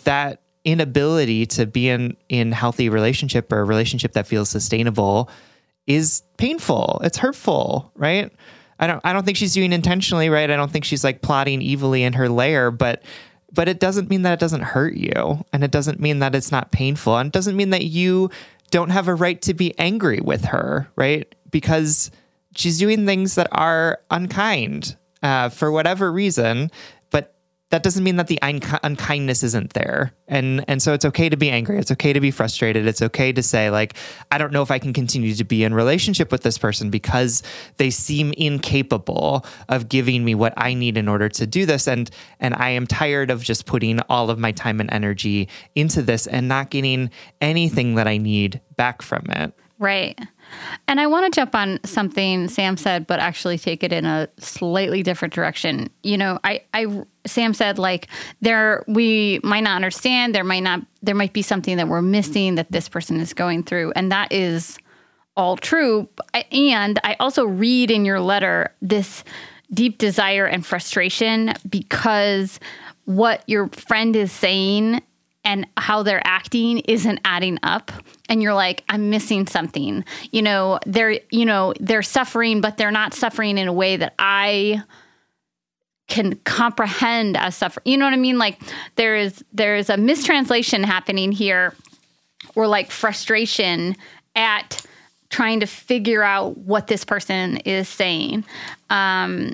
that 0.06 0.42
inability 0.64 1.46
to 1.46 1.66
be 1.66 1.90
in 1.90 2.16
in 2.30 2.54
healthy 2.54 2.88
relationship 2.88 3.52
or 3.52 3.60
a 3.60 3.64
relationship 3.66 4.14
that 4.14 4.26
feels 4.26 4.50
sustainable 4.50 5.30
is 5.88 6.24
painful. 6.38 7.02
It's 7.04 7.18
hurtful, 7.18 7.92
right? 7.96 8.32
I 8.80 8.88
don't 8.88 9.02
I 9.04 9.14
don't 9.14 9.24
think 9.26 9.38
she's 9.38 9.54
doing 9.54 9.72
intentionally, 9.74 10.30
right? 10.30 10.50
I 10.50 10.56
don't 10.56 10.72
think 10.72 10.86
she's 10.86 11.04
like 11.04 11.22
plotting 11.22 11.64
evilly 11.64 12.04
in 12.04 12.14
her 12.14 12.28
lair, 12.30 12.72
but 12.72 13.04
but 13.52 13.70
it 13.70 13.80
doesn't 13.80 14.10
mean 14.10 14.24
that 14.24 14.34
it 14.34 14.40
doesn't 14.40 14.62
hurt 14.62 14.96
you 14.96 15.46
and 15.54 15.64
it 15.64 15.72
doesn't 15.72 16.00
mean 16.00 16.20
that 16.20 16.36
it's 16.36 16.52
not 16.52 16.72
painful 16.72 17.18
and 17.18 17.28
it 17.28 17.34
doesn't 17.34 17.56
mean 17.56 17.70
that 17.70 17.86
you 17.86 18.30
don't 18.72 18.90
have 18.90 19.08
a 19.08 19.16
right 19.16 19.42
to 19.44 19.54
be 19.54 19.78
angry 19.80 20.20
with 20.20 20.46
her, 20.46 20.90
right? 20.96 21.34
Because 21.52 22.12
she's 22.56 22.78
doing 22.80 23.06
things 23.06 23.36
that 23.36 23.48
are 23.52 24.00
unkind 24.12 24.98
uh, 25.24 25.50
for 25.50 25.72
whatever 25.72 26.12
reason 26.12 26.70
that 27.76 27.84
doesn't 27.84 28.06
mean 28.06 28.16
that 28.16 28.28
the 28.28 28.40
unkindness 28.42 29.44
isn't 29.44 29.74
there. 29.74 30.14
And 30.30 30.64
and 30.70 30.82
so 30.82 30.94
it's 30.94 31.04
okay 31.04 31.28
to 31.28 31.36
be 31.36 31.50
angry. 31.50 31.78
It's 31.78 31.92
okay 31.92 32.14
to 32.14 32.22
be 32.22 32.32
frustrated. 32.32 32.88
It's 32.88 33.02
okay 33.02 33.34
to 33.34 33.44
say 33.44 33.70
like 33.70 33.96
I 34.32 34.38
don't 34.38 34.54
know 34.54 34.62
if 34.62 34.72
I 34.72 34.80
can 34.80 34.94
continue 34.94 35.36
to 35.36 35.44
be 35.44 35.66
in 35.66 35.74
relationship 35.74 36.32
with 36.32 36.42
this 36.42 36.58
person 36.58 36.90
because 36.90 37.44
they 37.76 37.90
seem 37.90 38.32
incapable 38.38 39.46
of 39.68 39.90
giving 39.90 40.24
me 40.24 40.36
what 40.36 40.54
I 40.56 40.74
need 40.74 40.96
in 40.96 41.10
order 41.10 41.28
to 41.28 41.46
do 41.46 41.66
this 41.66 41.86
and 41.86 42.10
and 42.40 42.54
I 42.56 42.70
am 42.70 42.88
tired 42.88 43.30
of 43.30 43.44
just 43.44 43.66
putting 43.66 44.00
all 44.08 44.30
of 44.30 44.40
my 44.40 44.54
time 44.54 44.80
and 44.80 44.90
energy 44.94 45.50
into 45.76 46.02
this 46.02 46.28
and 46.28 46.48
not 46.48 46.70
getting 46.70 47.10
anything 47.42 47.96
that 47.96 48.08
I 48.08 48.16
need 48.16 48.62
back 48.78 49.02
from 49.02 49.26
it. 49.32 49.54
Right. 49.80 50.18
And 50.88 51.00
I 51.00 51.08
want 51.08 51.32
to 51.32 51.40
jump 51.40 51.56
on 51.56 51.80
something 51.84 52.48
Sam 52.48 52.78
said, 52.78 53.08
but 53.08 53.20
actually 53.20 53.58
take 53.58 53.84
it 53.84 53.92
in 53.92 54.06
a 54.06 54.28
slightly 54.38 55.04
different 55.04 55.34
direction. 55.34 55.90
You 56.04 56.18
know, 56.18 56.40
I, 56.44 56.62
I, 56.74 57.04
Sam 57.26 57.54
said 57.54 57.80
like 57.80 58.08
there 58.42 58.84
we 58.88 59.40
might 59.44 59.64
not 59.64 59.76
understand, 59.76 60.36
there 60.36 60.44
might 60.44 60.64
not, 60.64 60.82
there 61.02 61.16
might 61.16 61.34
be 61.34 61.42
something 61.42 61.78
that 61.78 61.88
we're 61.88 62.02
missing 62.02 62.56
that 62.56 62.72
this 62.72 62.88
person 62.90 63.20
is 63.20 63.34
going 63.34 63.64
through, 63.64 63.94
and 63.96 64.12
that 64.12 64.32
is 64.32 64.78
all 65.36 65.58
true. 65.58 66.08
And 66.52 67.00
I 67.04 67.16
also 67.20 67.46
read 67.46 67.92
in 67.92 68.06
your 68.06 68.20
letter 68.20 68.74
this 68.82 69.24
deep 69.74 69.98
desire 69.98 70.46
and 70.46 70.66
frustration 70.66 71.54
because 71.68 72.60
what 73.06 73.44
your 73.48 73.68
friend 73.70 74.16
is 74.16 74.32
saying 74.32 75.02
and 75.46 75.68
how 75.78 76.04
they're 76.04 76.26
acting 76.26 76.80
isn't 76.80 77.20
adding 77.24 77.60
up. 77.64 77.92
And 78.28 78.42
you're 78.42 78.56
like 78.56 78.84
i'm 78.90 79.10
missing 79.10 79.48
something. 79.48 80.04
You 80.32 80.42
know 80.42 80.80
they're 80.86 81.20
you 81.30 81.46
know 81.46 81.74
they're 81.80 82.02
suffering 82.02 82.60
but 82.60 82.78
they're 82.78 82.92
not 82.92 83.14
suffering 83.14 83.58
in 83.58 83.68
a 83.68 83.74
way 83.74 83.96
that 83.98 84.16
i 84.20 84.84
can 86.08 86.36
comprehend 86.44 87.36
as 87.38 87.56
suffer 87.56 87.82
you 87.86 87.98
know 87.98 88.06
what 88.06 88.14
i 88.14 88.18
mean? 88.18 88.38
Like 88.38 88.60
there 88.96 89.16
is 89.16 89.44
there 89.54 89.76
is 89.76 89.90
a 89.90 89.98
mistranslation 89.98 90.84
happening 90.84 91.32
here 91.32 91.74
or 92.56 92.68
like 92.68 92.92
frustration 92.92 93.96
at 94.36 94.86
trying 95.30 95.60
to 95.60 95.66
figure 95.66 96.24
out 96.24 96.58
what 96.58 96.88
this 96.88 97.06
person 97.06 97.58
is 97.58 97.88
saying. 97.88 98.44
Um 98.90 99.54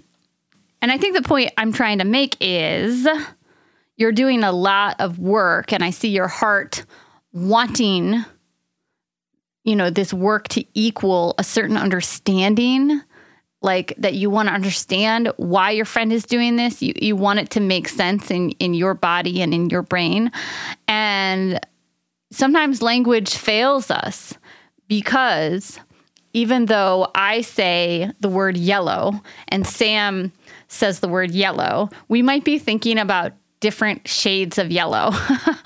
and 0.82 0.92
i 0.92 0.98
think 0.98 1.16
the 1.16 1.22
point 1.22 1.52
i'm 1.58 1.72
trying 1.72 2.00
to 2.00 2.06
make 2.06 2.36
is 2.40 3.08
you're 4.02 4.12
doing 4.12 4.44
a 4.44 4.52
lot 4.52 5.00
of 5.00 5.20
work 5.20 5.72
and 5.72 5.84
I 5.84 5.92
see 5.92 6.10
your 6.10 6.28
heart 6.28 6.84
wanting 7.32 8.26
you 9.64 9.76
know 9.76 9.92
this 9.92 10.12
work 10.12 10.48
to 10.50 10.66
equal 10.74 11.36
a 11.38 11.44
certain 11.44 11.78
understanding 11.78 13.00
like 13.62 13.94
that 14.00 14.16
you 14.16 14.32
want 14.32 14.50
to 14.50 14.56
understand 14.56 15.32
why 15.38 15.70
your 15.70 15.86
friend 15.86 16.12
is 16.12 16.24
doing 16.24 16.56
this. 16.56 16.82
You, 16.82 16.94
you 17.00 17.16
want 17.16 17.38
it 17.38 17.52
to 17.52 17.60
make 17.60 17.88
sense 17.88 18.32
in 18.32 18.50
in 18.52 18.74
your 18.74 18.96
body 18.96 19.40
and 19.40 19.54
in 19.54 19.70
your 19.70 19.84
brain. 19.84 20.32
And 20.88 21.60
sometimes 22.32 22.82
language 22.82 23.36
fails 23.36 23.92
us 23.92 24.34
because 24.88 25.80
even 26.34 26.66
though 26.66 27.12
i 27.14 27.42
say 27.42 28.10
the 28.22 28.30
word 28.30 28.58
yellow 28.58 29.22
and 29.50 29.68
sam 29.68 30.32
says 30.70 31.02
the 31.02 31.10
word 31.10 31.32
yellow 31.32 31.90
we 32.08 32.22
might 32.22 32.46
be 32.46 32.58
thinking 32.58 32.98
about 32.98 33.34
different 33.62 34.08
shades 34.08 34.58
of 34.58 34.70
yellow. 34.70 35.12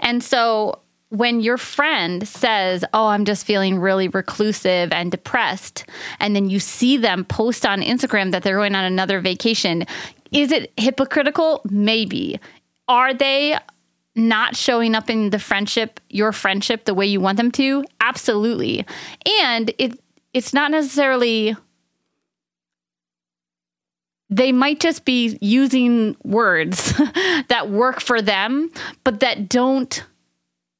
and 0.00 0.22
so 0.24 0.80
when 1.10 1.40
your 1.40 1.56
friend 1.56 2.26
says, 2.26 2.84
Oh, 2.92 3.06
I'm 3.06 3.24
just 3.24 3.46
feeling 3.46 3.78
really 3.78 4.08
reclusive 4.08 4.92
and 4.92 5.10
depressed, 5.10 5.84
and 6.18 6.34
then 6.34 6.50
you 6.50 6.58
see 6.58 6.96
them 6.96 7.24
post 7.24 7.64
on 7.64 7.80
Instagram 7.80 8.32
that 8.32 8.42
they're 8.42 8.56
going 8.56 8.74
on 8.74 8.84
another 8.84 9.20
vacation, 9.20 9.84
is 10.32 10.52
it 10.52 10.72
hypocritical? 10.76 11.62
Maybe. 11.70 12.40
Are 12.88 13.14
they 13.14 13.56
not 14.14 14.56
showing 14.56 14.94
up 14.94 15.08
in 15.08 15.30
the 15.30 15.38
friendship, 15.38 16.00
your 16.10 16.32
friendship, 16.32 16.84
the 16.84 16.94
way 16.94 17.06
you 17.06 17.20
want 17.20 17.36
them 17.36 17.52
to? 17.52 17.84
Absolutely. 18.00 18.84
And 19.42 19.72
it 19.78 19.98
it's 20.34 20.52
not 20.52 20.70
necessarily 20.70 21.56
they 24.30 24.52
might 24.52 24.80
just 24.80 25.04
be 25.04 25.38
using 25.40 26.16
words 26.22 26.92
that 27.48 27.70
work 27.70 28.00
for 28.00 28.20
them, 28.20 28.70
but 29.04 29.20
that 29.20 29.48
don't 29.48 30.04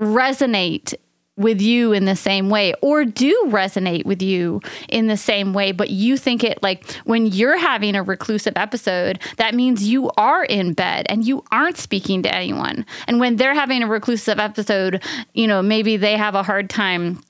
resonate 0.01 0.95
with 1.39 1.61
you 1.61 1.93
in 1.93 2.05
the 2.05 2.17
same 2.17 2.51
way 2.51 2.75
or 2.83 3.05
do 3.05 3.33
resonate 3.47 4.05
with 4.05 4.21
you 4.21 4.61
in 4.89 5.07
the 5.07 5.17
same 5.17 5.53
way 5.53 5.71
but 5.71 5.89
you 5.89 6.17
think 6.17 6.43
it 6.43 6.61
like 6.65 6.91
when 7.05 7.27
you're 7.27 7.57
having 7.57 7.95
a 7.95 8.03
reclusive 8.03 8.55
episode 8.57 9.21
that 9.37 9.55
means 9.55 9.89
you 9.89 10.11
are 10.17 10.45
in 10.45 10.73
bed 10.75 11.07
and 11.09 11.25
you 11.25 11.45
aren't 11.53 11.79
speaking 11.79 12.25
to 12.25 12.35
anyone. 12.35 12.85
And 13.07 13.21
when 13.21 13.37
they're 13.37 13.55
having 13.55 13.85
a 13.85 13.87
reclusive 13.87 14.41
episode 14.41 15.01
you 15.33 15.47
know 15.47 15.63
maybe 15.63 15.97
they 15.97 16.17
have 16.17 16.35
a 16.35 16.43
hard 16.43 16.69
time 16.69 17.23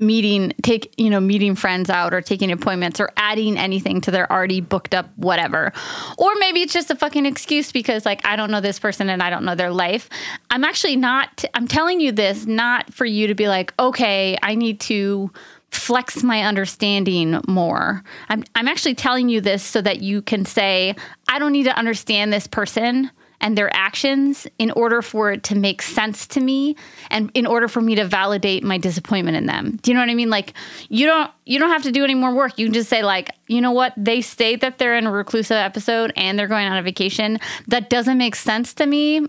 meeting 0.00 0.52
take 0.62 0.94
you 0.96 1.10
know 1.10 1.20
meeting 1.20 1.54
friends 1.54 1.90
out 1.90 2.14
or 2.14 2.20
taking 2.20 2.50
appointments 2.50 3.00
or 3.00 3.10
adding 3.16 3.58
anything 3.58 4.00
to 4.00 4.10
their 4.10 4.30
already 4.32 4.60
booked 4.60 4.94
up 4.94 5.10
whatever. 5.16 5.72
Or 6.18 6.34
maybe 6.38 6.60
it's 6.62 6.72
just 6.72 6.90
a 6.90 6.96
fucking 6.96 7.26
excuse 7.26 7.72
because 7.72 8.04
like 8.04 8.24
i 8.26 8.36
don't 8.36 8.50
know 8.50 8.60
this 8.60 8.78
person 8.78 9.08
and 9.08 9.22
i 9.22 9.30
don't 9.30 9.44
know 9.44 9.54
their 9.54 9.70
life. 9.70 10.08
I'm 10.50 10.64
actually 10.64 10.96
not 10.96 11.44
i'm 11.54 11.68
telling 11.68 12.00
you 12.00 12.12
this 12.12 12.46
not 12.46 12.92
for 12.92 13.04
you 13.04 13.26
to 13.26 13.34
be 13.34 13.48
like 13.48 13.74
okay 13.78 14.36
i 14.42 14.54
need 14.54 14.80
to 14.80 15.30
flex 15.70 16.24
my 16.24 16.42
understanding 16.42 17.40
more. 17.46 18.02
I'm, 18.28 18.42
I'm 18.56 18.66
actually 18.66 18.96
telling 18.96 19.28
you 19.28 19.40
this 19.40 19.62
so 19.62 19.80
that 19.82 20.02
you 20.02 20.22
can 20.22 20.44
say 20.44 20.94
i 21.28 21.38
don't 21.38 21.52
need 21.52 21.64
to 21.64 21.76
understand 21.76 22.32
this 22.32 22.46
person 22.46 23.10
and 23.40 23.56
their 23.56 23.74
actions 23.74 24.46
in 24.58 24.70
order 24.72 25.02
for 25.02 25.32
it 25.32 25.42
to 25.44 25.54
make 25.54 25.82
sense 25.82 26.26
to 26.28 26.40
me 26.40 26.76
and 27.10 27.30
in 27.34 27.46
order 27.46 27.68
for 27.68 27.80
me 27.80 27.94
to 27.94 28.04
validate 28.04 28.62
my 28.62 28.78
disappointment 28.78 29.36
in 29.36 29.46
them. 29.46 29.78
Do 29.82 29.90
you 29.90 29.94
know 29.94 30.00
what 30.00 30.10
I 30.10 30.14
mean? 30.14 30.30
Like 30.30 30.54
you 30.88 31.06
don't 31.06 31.30
you 31.46 31.58
don't 31.58 31.70
have 31.70 31.82
to 31.84 31.92
do 31.92 32.04
any 32.04 32.14
more 32.14 32.34
work. 32.34 32.58
You 32.58 32.66
can 32.66 32.74
just 32.74 32.88
say 32.88 33.02
like, 33.02 33.30
you 33.48 33.60
know 33.60 33.72
what? 33.72 33.94
They 33.96 34.20
state 34.20 34.60
that 34.60 34.78
they're 34.78 34.96
in 34.96 35.06
a 35.06 35.12
reclusive 35.12 35.56
episode 35.56 36.12
and 36.16 36.38
they're 36.38 36.46
going 36.46 36.66
on 36.66 36.76
a 36.76 36.82
vacation. 36.82 37.38
That 37.68 37.90
doesn't 37.90 38.18
make 38.18 38.36
sense 38.36 38.74
to 38.74 38.86
me. 38.86 39.26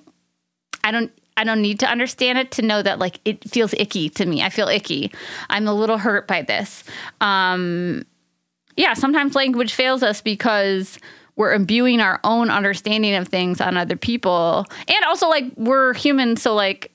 I 0.83 0.91
don't 0.91 1.11
I 1.37 1.43
don't 1.43 1.61
need 1.61 1.79
to 1.79 1.87
understand 1.87 2.37
it 2.37 2.51
to 2.51 2.61
know 2.61 2.81
that 2.81 2.99
like 2.99 3.19
it 3.25 3.49
feels 3.49 3.73
icky 3.73 4.09
to 4.09 4.25
me. 4.25 4.43
I 4.43 4.49
feel 4.49 4.67
icky. 4.67 5.11
I'm 5.49 5.67
a 5.67 5.73
little 5.73 5.97
hurt 5.97 6.27
by 6.27 6.41
this. 6.41 6.83
Um 7.21 8.05
yeah, 8.77 8.93
sometimes 8.93 9.35
language 9.35 9.73
fails 9.73 10.01
us 10.01 10.21
because 10.21 10.97
we're 11.35 11.53
imbuing 11.53 11.99
our 11.99 12.19
own 12.23 12.49
understanding 12.49 13.15
of 13.15 13.27
things 13.27 13.61
on 13.61 13.77
other 13.77 13.95
people. 13.95 14.65
And 14.87 15.05
also 15.05 15.27
like 15.29 15.45
we're 15.55 15.93
human, 15.93 16.37
so 16.37 16.53
like 16.53 16.91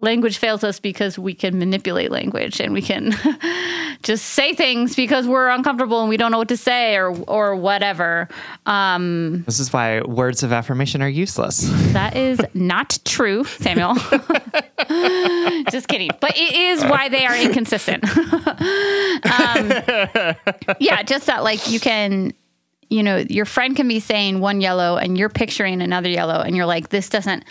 language 0.00 0.38
fails 0.38 0.64
us 0.64 0.80
because 0.80 1.18
we 1.18 1.34
can 1.34 1.58
manipulate 1.58 2.10
language 2.10 2.60
and 2.60 2.72
we 2.72 2.82
can 2.82 3.14
just 4.02 4.24
say 4.26 4.54
things 4.54 4.96
because 4.96 5.26
we're 5.26 5.48
uncomfortable 5.48 6.00
and 6.00 6.08
we 6.08 6.16
don't 6.16 6.30
know 6.32 6.38
what 6.38 6.48
to 6.48 6.56
say 6.56 6.96
or 6.96 7.10
or 7.24 7.54
whatever. 7.54 8.28
Um, 8.66 9.42
this 9.46 9.60
is 9.60 9.72
why 9.72 10.00
words 10.02 10.42
of 10.42 10.52
affirmation 10.52 11.02
are 11.02 11.08
useless. 11.08 11.68
That 11.92 12.16
is 12.16 12.40
not 12.54 12.98
true, 13.04 13.44
Samuel. 13.44 13.94
just 15.70 15.88
kidding. 15.88 16.10
But 16.20 16.36
it 16.36 16.54
is 16.54 16.84
why 16.84 17.08
they 17.08 17.26
are 17.26 17.36
inconsistent. 17.36 18.04
um, 18.16 19.70
yeah, 20.80 21.02
just 21.02 21.26
that 21.26 21.42
like 21.42 21.70
you 21.70 21.80
can 21.80 22.32
you 22.90 23.04
know, 23.04 23.24
your 23.28 23.44
friend 23.44 23.76
can 23.76 23.88
be 23.88 24.00
saying 24.00 24.40
one 24.40 24.60
yellow 24.60 24.96
and 24.96 25.16
you're 25.16 25.28
picturing 25.28 25.80
another 25.80 26.10
yellow 26.10 26.40
and 26.40 26.56
you're 26.56 26.66
like, 26.66 26.88
this 26.88 27.08
doesn't, 27.08 27.44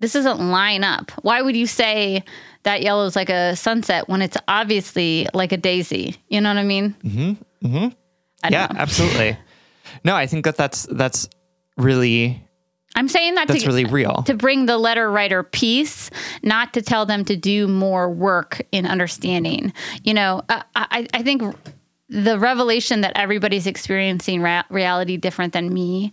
this 0.00 0.12
doesn't 0.12 0.38
line 0.50 0.84
up. 0.84 1.10
Why 1.22 1.40
would 1.40 1.56
you 1.56 1.66
say 1.66 2.22
that 2.64 2.82
yellow 2.82 3.06
is 3.06 3.16
like 3.16 3.30
a 3.30 3.56
sunset 3.56 4.08
when 4.08 4.20
it's 4.20 4.36
obviously 4.46 5.26
like 5.32 5.52
a 5.52 5.56
daisy? 5.56 6.16
You 6.28 6.42
know 6.42 6.50
what 6.50 6.58
I 6.58 6.64
mean? 6.64 6.94
Mm-hmm. 7.02 7.66
Mm-hmm. 7.66 8.52
yeah, 8.52 8.68
absolutely. 8.70 9.38
No, 10.04 10.14
I 10.14 10.26
think 10.26 10.44
that 10.44 10.56
that's, 10.56 10.86
that's 10.90 11.28
really, 11.78 12.46
I'm 12.94 13.08
saying 13.08 13.36
that 13.36 13.48
that's 13.48 13.62
to, 13.62 13.66
really 13.66 13.86
real 13.86 14.22
to 14.24 14.34
bring 14.34 14.66
the 14.66 14.76
letter 14.76 15.10
writer 15.10 15.42
peace, 15.42 16.10
not 16.42 16.74
to 16.74 16.82
tell 16.82 17.06
them 17.06 17.24
to 17.24 17.36
do 17.36 17.66
more 17.66 18.10
work 18.10 18.60
in 18.72 18.84
understanding. 18.84 19.72
You 20.04 20.12
know, 20.12 20.42
I, 20.50 21.08
I 21.14 21.22
think 21.22 21.42
the 22.12 22.38
revelation 22.38 23.00
that 23.00 23.12
everybody's 23.16 23.66
experiencing 23.66 24.42
ra- 24.42 24.64
reality 24.68 25.16
different 25.16 25.54
than 25.54 25.72
me 25.72 26.12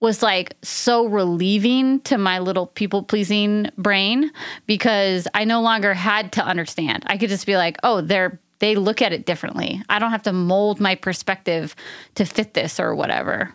was 0.00 0.22
like 0.22 0.56
so 0.62 1.06
relieving 1.06 2.00
to 2.00 2.18
my 2.18 2.40
little 2.40 2.66
people 2.66 3.02
pleasing 3.02 3.70
brain 3.78 4.30
because 4.66 5.28
I 5.34 5.44
no 5.44 5.62
longer 5.62 5.94
had 5.94 6.32
to 6.32 6.44
understand. 6.44 7.04
I 7.06 7.16
could 7.16 7.30
just 7.30 7.46
be 7.46 7.56
like, 7.56 7.76
oh, 7.82 8.00
they're 8.00 8.40
they 8.58 8.74
look 8.74 9.02
at 9.02 9.12
it 9.12 9.26
differently. 9.26 9.82
I 9.90 9.98
don't 9.98 10.12
have 10.12 10.22
to 10.22 10.32
mold 10.32 10.80
my 10.80 10.94
perspective 10.94 11.76
to 12.14 12.24
fit 12.24 12.54
this 12.54 12.80
or 12.80 12.94
whatever. 12.94 13.54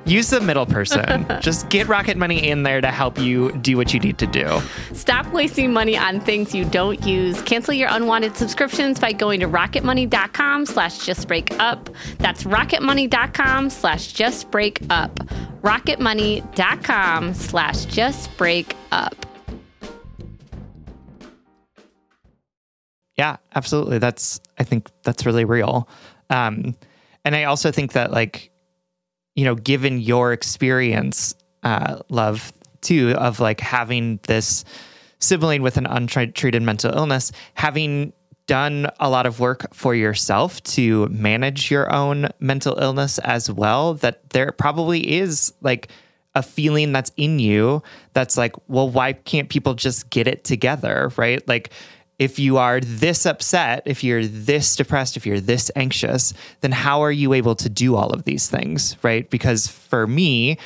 use 0.05 0.29
the 0.29 0.41
middle 0.41 0.65
person. 0.65 1.25
Just 1.41 1.69
get 1.69 1.87
Rocket 1.87 2.17
Money 2.17 2.47
in 2.49 2.63
there 2.63 2.81
to 2.81 2.89
help 2.89 3.17
you 3.17 3.51
do 3.53 3.77
what 3.77 3.93
you 3.93 3.99
need 3.99 4.17
to 4.19 4.27
do. 4.27 4.61
Stop 4.93 5.31
wasting 5.33 5.73
money 5.73 5.97
on 5.97 6.19
things 6.19 6.53
you 6.53 6.65
don't 6.65 7.03
use. 7.05 7.41
Cancel 7.43 7.73
your 7.73 7.89
unwanted 7.91 8.35
subscriptions 8.35 8.99
by 8.99 9.11
going 9.11 9.39
to 9.39 9.47
rocketmoney.com 9.47 10.65
slash 10.65 10.99
justbreakup. 10.99 11.93
That's 12.17 12.43
rocketmoney.com 12.43 13.69
slash 13.69 14.13
justbreakup. 14.13 15.13
rocketmoney.com 15.61 17.33
slash 17.33 17.85
justbreakup. 17.87 19.13
Yeah, 23.17 23.37
absolutely. 23.53 23.99
That's 23.99 24.39
I 24.57 24.63
think 24.63 24.89
that's 25.03 25.25
really 25.25 25.45
real. 25.45 25.87
Um, 26.29 26.75
and 27.23 27.35
I 27.35 27.43
also 27.43 27.71
think 27.71 27.93
that 27.93 28.11
like 28.11 28.50
you 29.35 29.45
know, 29.45 29.55
given 29.55 29.99
your 29.99 30.33
experience, 30.33 31.33
uh, 31.63 31.99
love 32.09 32.53
too, 32.81 33.11
of 33.17 33.39
like 33.39 33.59
having 33.59 34.19
this 34.23 34.65
sibling 35.19 35.61
with 35.61 35.77
an 35.77 35.85
untreated 35.85 36.61
mental 36.61 36.93
illness, 36.95 37.31
having 37.53 38.11
done 38.47 38.87
a 38.99 39.09
lot 39.09 39.25
of 39.25 39.39
work 39.39 39.73
for 39.73 39.95
yourself 39.95 40.61
to 40.63 41.07
manage 41.07 41.71
your 41.71 41.93
own 41.93 42.27
mental 42.39 42.77
illness 42.79 43.19
as 43.19 43.49
well, 43.49 43.93
that 43.93 44.29
there 44.31 44.51
probably 44.51 45.19
is 45.19 45.53
like 45.61 45.89
a 46.33 46.41
feeling 46.41 46.91
that's 46.91 47.11
in 47.17 47.39
you 47.39 47.83
that's 48.13 48.37
like, 48.37 48.55
well, 48.67 48.89
why 48.89 49.13
can't 49.13 49.49
people 49.49 49.73
just 49.73 50.09
get 50.09 50.27
it 50.27 50.43
together? 50.43 51.11
Right. 51.17 51.45
Like, 51.47 51.71
if 52.21 52.37
you 52.37 52.57
are 52.57 52.79
this 52.79 53.25
upset, 53.25 53.81
if 53.87 54.03
you're 54.03 54.27
this 54.27 54.75
depressed, 54.75 55.17
if 55.17 55.25
you're 55.25 55.39
this 55.39 55.71
anxious, 55.75 56.35
then 56.59 56.71
how 56.71 57.01
are 57.01 57.11
you 57.11 57.33
able 57.33 57.55
to 57.55 57.67
do 57.67 57.95
all 57.95 58.13
of 58.13 58.25
these 58.25 58.47
things, 58.47 58.95
right? 59.01 59.27
Because 59.31 59.65
for 59.67 60.05
me, 60.05 60.59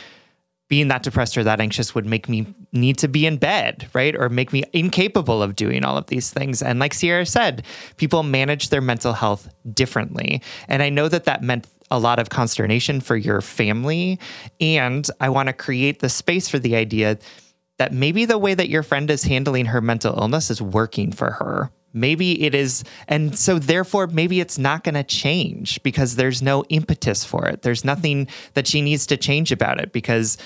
being 0.67 0.89
that 0.89 1.01
depressed 1.01 1.37
or 1.37 1.45
that 1.45 1.61
anxious 1.61 1.95
would 1.95 2.05
make 2.05 2.27
me 2.27 2.45
need 2.73 2.97
to 2.97 3.07
be 3.07 3.25
in 3.25 3.37
bed, 3.37 3.87
right? 3.93 4.17
Or 4.17 4.27
make 4.27 4.51
me 4.51 4.65
incapable 4.73 5.41
of 5.41 5.55
doing 5.55 5.85
all 5.85 5.95
of 5.95 6.07
these 6.07 6.29
things. 6.29 6.61
And 6.61 6.77
like 6.77 6.93
Sierra 6.93 7.25
said, 7.25 7.63
people 7.95 8.21
manage 8.23 8.67
their 8.67 8.81
mental 8.81 9.13
health 9.13 9.47
differently. 9.73 10.41
And 10.67 10.83
I 10.83 10.89
know 10.89 11.07
that 11.07 11.23
that 11.23 11.41
meant 11.41 11.67
a 11.89 11.99
lot 11.99 12.19
of 12.19 12.29
consternation 12.29 12.99
for 12.99 13.15
your 13.15 13.39
family. 13.39 14.19
And 14.59 15.07
I 15.21 15.29
want 15.29 15.47
to 15.47 15.53
create 15.53 15.99
the 15.99 16.09
space 16.09 16.49
for 16.49 16.59
the 16.59 16.75
idea 16.75 17.17
that 17.77 17.93
maybe 17.93 18.25
the 18.25 18.37
way 18.37 18.53
that 18.53 18.69
your 18.69 18.83
friend 18.83 19.09
is 19.09 19.23
handling 19.23 19.65
her 19.67 19.81
mental 19.81 20.17
illness 20.17 20.49
is 20.49 20.61
working 20.61 21.11
for 21.11 21.31
her. 21.31 21.71
Maybe 21.93 22.43
it 22.43 22.53
is, 22.53 22.83
and 23.07 23.37
so 23.37 23.57
therefore, 23.57 24.07
maybe 24.07 24.41
it's 24.41 24.57
not 24.57 24.83
going 24.83 24.95
to 24.95 25.03
change 25.03 25.81
because 25.81 26.17
there's 26.17 26.41
no 26.41 26.65
impetus 26.65 27.23
for 27.23 27.47
it. 27.47 27.61
There's 27.61 27.85
nothing 27.85 28.27
that 28.53 28.67
she 28.67 28.81
needs 28.81 29.05
to 29.07 29.15
change 29.15 29.53
about 29.53 29.79
it 29.79 29.93
because, 29.93 30.37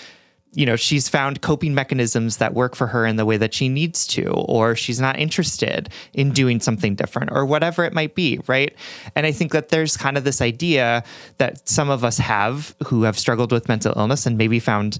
you 0.53 0.67
know, 0.67 0.75
she's 0.75 1.09
found 1.09 1.41
coping 1.41 1.73
mechanisms 1.73 2.37
that 2.37 2.53
work 2.53 2.75
for 2.75 2.85
her 2.85 3.03
in 3.03 3.15
the 3.15 3.25
way 3.25 3.37
that 3.37 3.55
she 3.55 3.67
needs 3.67 4.05
to, 4.07 4.29
or 4.29 4.75
she's 4.75 4.99
not 4.99 5.17
interested 5.17 5.89
in 6.13 6.31
doing 6.31 6.59
something 6.59 6.93
different, 6.93 7.31
or 7.31 7.47
whatever 7.47 7.83
it 7.83 7.93
might 7.93 8.13
be, 8.13 8.39
right? 8.45 8.75
And 9.15 9.25
I 9.25 9.31
think 9.31 9.51
that 9.51 9.69
there's 9.69 9.97
kind 9.97 10.17
of 10.17 10.23
this 10.23 10.41
idea 10.41 11.03
that 11.39 11.67
some 11.67 11.89
of 11.89 12.03
us 12.03 12.19
have 12.19 12.75
who 12.85 13.03
have 13.03 13.17
struggled 13.17 13.51
with 13.51 13.67
mental 13.67 13.93
illness 13.95 14.27
and 14.27 14.37
maybe 14.37 14.59
found 14.59 14.99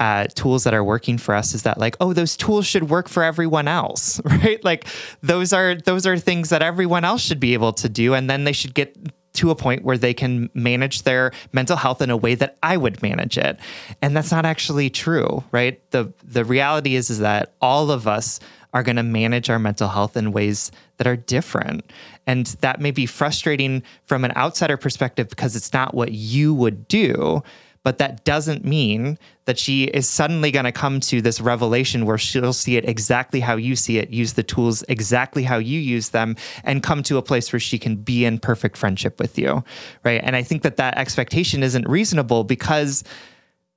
uh, 0.00 0.26
tools 0.34 0.64
that 0.64 0.72
are 0.72 0.82
working 0.82 1.18
for 1.18 1.34
us 1.34 1.54
is 1.54 1.62
that 1.62 1.78
like 1.78 1.94
oh 2.00 2.12
those 2.12 2.36
tools 2.36 2.66
should 2.66 2.88
work 2.88 3.08
for 3.08 3.22
everyone 3.22 3.68
else 3.68 4.20
right 4.24 4.64
like 4.64 4.86
those 5.22 5.52
are 5.52 5.74
those 5.74 6.06
are 6.06 6.18
things 6.18 6.48
that 6.48 6.62
everyone 6.62 7.04
else 7.04 7.20
should 7.20 7.38
be 7.38 7.52
able 7.52 7.72
to 7.72 7.88
do 7.88 8.14
and 8.14 8.28
then 8.28 8.44
they 8.44 8.52
should 8.52 8.74
get 8.74 8.96
to 9.32 9.50
a 9.50 9.54
point 9.54 9.84
where 9.84 9.98
they 9.98 10.12
can 10.12 10.50
manage 10.54 11.02
their 11.02 11.30
mental 11.52 11.76
health 11.76 12.02
in 12.02 12.10
a 12.10 12.16
way 12.16 12.34
that 12.34 12.56
I 12.62 12.78
would 12.78 13.00
manage 13.02 13.36
it 13.36 13.60
and 14.00 14.16
that's 14.16 14.32
not 14.32 14.46
actually 14.46 14.88
true 14.88 15.44
right 15.52 15.78
the 15.90 16.12
the 16.24 16.46
reality 16.46 16.96
is 16.96 17.10
is 17.10 17.18
that 17.18 17.52
all 17.60 17.90
of 17.90 18.08
us 18.08 18.40
are 18.72 18.82
going 18.82 18.96
to 18.96 19.02
manage 19.02 19.50
our 19.50 19.58
mental 19.58 19.88
health 19.88 20.16
in 20.16 20.32
ways 20.32 20.70
that 20.96 21.06
are 21.06 21.16
different. 21.16 21.84
And 22.26 22.46
that 22.60 22.80
may 22.80 22.90
be 22.90 23.06
frustrating 23.06 23.82
from 24.04 24.24
an 24.24 24.32
outsider 24.36 24.76
perspective 24.76 25.28
because 25.28 25.56
it's 25.56 25.72
not 25.72 25.94
what 25.94 26.12
you 26.12 26.54
would 26.54 26.86
do. 26.86 27.42
But 27.82 27.98
that 27.98 28.24
doesn't 28.24 28.64
mean 28.64 29.18
that 29.46 29.58
she 29.58 29.84
is 29.84 30.08
suddenly 30.08 30.50
going 30.50 30.64
to 30.64 30.72
come 30.72 31.00
to 31.00 31.22
this 31.22 31.40
revelation 31.40 32.04
where 32.04 32.18
she'll 32.18 32.52
see 32.52 32.76
it 32.76 32.88
exactly 32.88 33.40
how 33.40 33.56
you 33.56 33.74
see 33.74 33.98
it, 33.98 34.10
use 34.10 34.34
the 34.34 34.42
tools 34.42 34.84
exactly 34.88 35.42
how 35.42 35.56
you 35.56 35.80
use 35.80 36.10
them, 36.10 36.36
and 36.62 36.82
come 36.82 37.02
to 37.02 37.16
a 37.16 37.22
place 37.22 37.52
where 37.52 37.60
she 37.60 37.78
can 37.78 37.96
be 37.96 38.24
in 38.24 38.38
perfect 38.38 38.76
friendship 38.76 39.18
with 39.18 39.38
you. 39.38 39.64
Right. 40.04 40.20
And 40.22 40.36
I 40.36 40.42
think 40.42 40.62
that 40.62 40.76
that 40.76 40.98
expectation 40.98 41.62
isn't 41.62 41.88
reasonable 41.88 42.44
because 42.44 43.02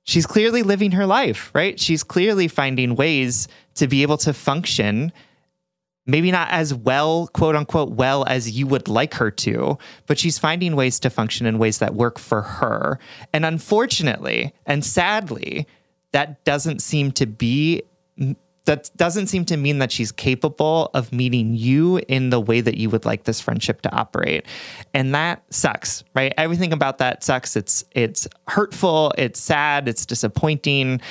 she's 0.04 0.26
clearly 0.26 0.62
living 0.62 0.92
her 0.92 1.06
life, 1.06 1.50
right? 1.54 1.80
She's 1.80 2.04
clearly 2.04 2.46
finding 2.46 2.94
ways 2.94 3.48
to 3.76 3.88
be 3.88 4.02
able 4.02 4.18
to 4.18 4.32
function 4.32 5.12
maybe 6.06 6.30
not 6.30 6.50
as 6.50 6.74
well, 6.74 7.28
quote 7.28 7.56
unquote, 7.56 7.90
well 7.90 8.24
as 8.26 8.50
you 8.50 8.66
would 8.66 8.88
like 8.88 9.14
her 9.14 9.30
to, 9.30 9.78
but 10.06 10.18
she's 10.18 10.38
finding 10.38 10.76
ways 10.76 11.00
to 11.00 11.10
function 11.10 11.46
in 11.46 11.58
ways 11.58 11.78
that 11.78 11.94
work 11.94 12.18
for 12.18 12.42
her. 12.42 12.98
And 13.32 13.44
unfortunately 13.44 14.52
and 14.66 14.84
sadly, 14.84 15.66
that 16.12 16.44
doesn't 16.44 16.80
seem 16.80 17.12
to 17.12 17.26
be. 17.26 17.82
That 18.66 18.90
doesn't 18.96 19.26
seem 19.26 19.44
to 19.46 19.58
mean 19.58 19.80
that 19.80 19.92
she's 19.92 20.10
capable 20.10 20.90
of 20.94 21.12
meeting 21.12 21.52
you 21.52 21.98
in 22.08 22.30
the 22.30 22.40
way 22.40 22.62
that 22.62 22.78
you 22.78 22.88
would 22.88 23.04
like 23.04 23.24
this 23.24 23.38
friendship 23.38 23.82
to 23.82 23.94
operate. 23.94 24.46
And 24.94 25.14
that 25.14 25.42
sucks, 25.50 26.02
right? 26.14 26.32
Everything 26.38 26.72
about 26.72 26.96
that 26.96 27.22
sucks. 27.22 27.56
It's 27.56 27.84
it's 27.90 28.26
hurtful, 28.48 29.12
it's 29.18 29.38
sad, 29.38 29.86
it's 29.86 30.06
disappointing, 30.06 31.02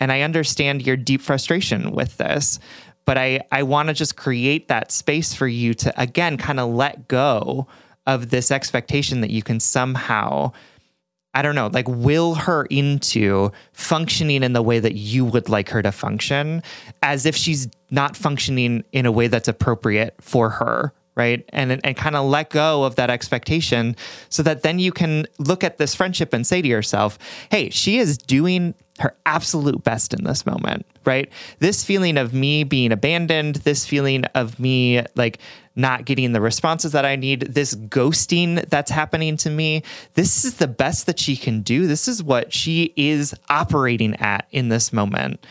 and 0.00 0.10
I 0.10 0.22
understand 0.22 0.86
your 0.86 0.96
deep 0.96 1.20
frustration 1.20 1.92
with 1.92 2.16
this 2.16 2.58
but 3.04 3.18
I, 3.18 3.40
I 3.50 3.62
want 3.62 3.88
to 3.88 3.94
just 3.94 4.16
create 4.16 4.68
that 4.68 4.92
space 4.92 5.34
for 5.34 5.46
you 5.46 5.74
to, 5.74 6.00
again, 6.00 6.36
kind 6.36 6.60
of 6.60 6.70
let 6.70 7.08
go 7.08 7.66
of 8.06 8.30
this 8.30 8.50
expectation 8.50 9.20
that 9.20 9.30
you 9.30 9.42
can 9.42 9.60
somehow, 9.60 10.52
I 11.34 11.42
don't 11.42 11.54
know, 11.54 11.68
like 11.72 11.88
will 11.88 12.34
her 12.34 12.64
into 12.66 13.52
functioning 13.72 14.42
in 14.42 14.52
the 14.52 14.62
way 14.62 14.78
that 14.78 14.94
you 14.94 15.24
would 15.24 15.48
like 15.48 15.70
her 15.70 15.82
to 15.82 15.92
function 15.92 16.62
as 17.02 17.26
if 17.26 17.36
she's 17.36 17.68
not 17.90 18.16
functioning 18.16 18.84
in 18.92 19.06
a 19.06 19.12
way 19.12 19.28
that's 19.28 19.48
appropriate 19.48 20.14
for 20.20 20.50
her 20.50 20.92
right? 21.14 21.44
And 21.50 21.80
and 21.84 21.96
kind 21.96 22.16
of 22.16 22.24
let 22.26 22.50
go 22.50 22.84
of 22.84 22.96
that 22.96 23.10
expectation 23.10 23.96
so 24.28 24.42
that 24.44 24.62
then 24.62 24.78
you 24.78 24.92
can 24.92 25.26
look 25.38 25.62
at 25.62 25.78
this 25.78 25.94
friendship 25.94 26.32
and 26.32 26.46
say 26.46 26.62
to 26.62 26.68
yourself 26.68 27.18
hey 27.50 27.70
she 27.70 27.98
is 27.98 28.16
doing 28.16 28.74
her 28.98 29.14
absolute 29.24 29.82
best 29.82 30.12
in 30.12 30.24
this 30.24 30.44
moment 30.44 30.84
right 31.04 31.30
this 31.60 31.84
feeling 31.84 32.18
of 32.18 32.34
me 32.34 32.62
being 32.62 32.92
abandoned 32.92 33.56
this 33.56 33.86
feeling 33.86 34.24
of 34.34 34.58
me 34.60 35.02
like 35.14 35.38
not 35.74 36.04
getting 36.04 36.32
the 36.32 36.40
responses 36.40 36.92
that 36.92 37.04
i 37.04 37.16
need 37.16 37.40
this 37.40 37.74
ghosting 37.74 38.68
that's 38.68 38.90
happening 38.90 39.36
to 39.36 39.48
me 39.48 39.82
this 40.14 40.44
is 40.44 40.56
the 40.56 40.68
best 40.68 41.06
that 41.06 41.18
she 41.18 41.36
can 41.36 41.62
do 41.62 41.86
this 41.86 42.06
is 42.06 42.22
what 42.22 42.52
she 42.52 42.92
is 42.96 43.34
operating 43.48 44.14
at 44.16 44.46
in 44.50 44.68
this 44.68 44.92
moment 44.92 45.44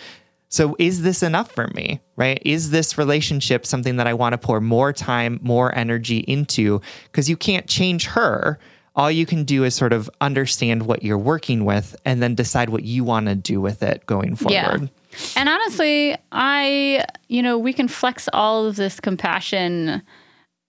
so, 0.52 0.76
is 0.78 1.02
this 1.02 1.24
enough 1.24 1.50
for 1.50 1.70
me, 1.70 2.02
right? 2.18 2.42
Is 2.44 2.72
this 2.72 2.98
relationship 2.98 3.66
something 3.66 3.96
that 3.96 4.06
I 4.06 4.14
want 4.14 4.34
to 4.34 4.38
pour 4.38 4.60
more 4.60 4.92
time, 4.92 5.40
more 5.42 5.74
energy 5.74 6.18
into? 6.18 6.82
Because 7.06 7.30
you 7.30 7.38
can't 7.38 7.68
change 7.68 8.08
her. 8.08 8.60
All 8.96 9.10
you 9.10 9.26
can 9.26 9.46
do 9.46 9.64
is 9.64 9.74
sort 9.74 9.94
of 9.94 10.10
understand 10.20 10.86
what 10.86 11.04
you're 11.04 11.18
working 11.18 11.64
with 11.64 11.96
and 12.06 12.22
then 12.22 12.36
decide 12.36 12.70
what 12.70 12.84
you 12.84 13.04
want 13.04 13.28
to 13.28 13.36
do 13.36 13.62
with 13.62 13.84
it 13.84 14.06
going 14.06 14.36
forward. 14.36 14.82
Yeah. 14.82 14.88
And 15.36 15.50
honestly, 15.50 16.18
I, 16.32 17.06
you 17.28 17.42
know, 17.42 17.58
we 17.58 17.74
can 17.74 17.88
flex 17.88 18.28
all 18.34 18.66
of 18.66 18.76
this 18.76 19.00
compassion 19.00 20.02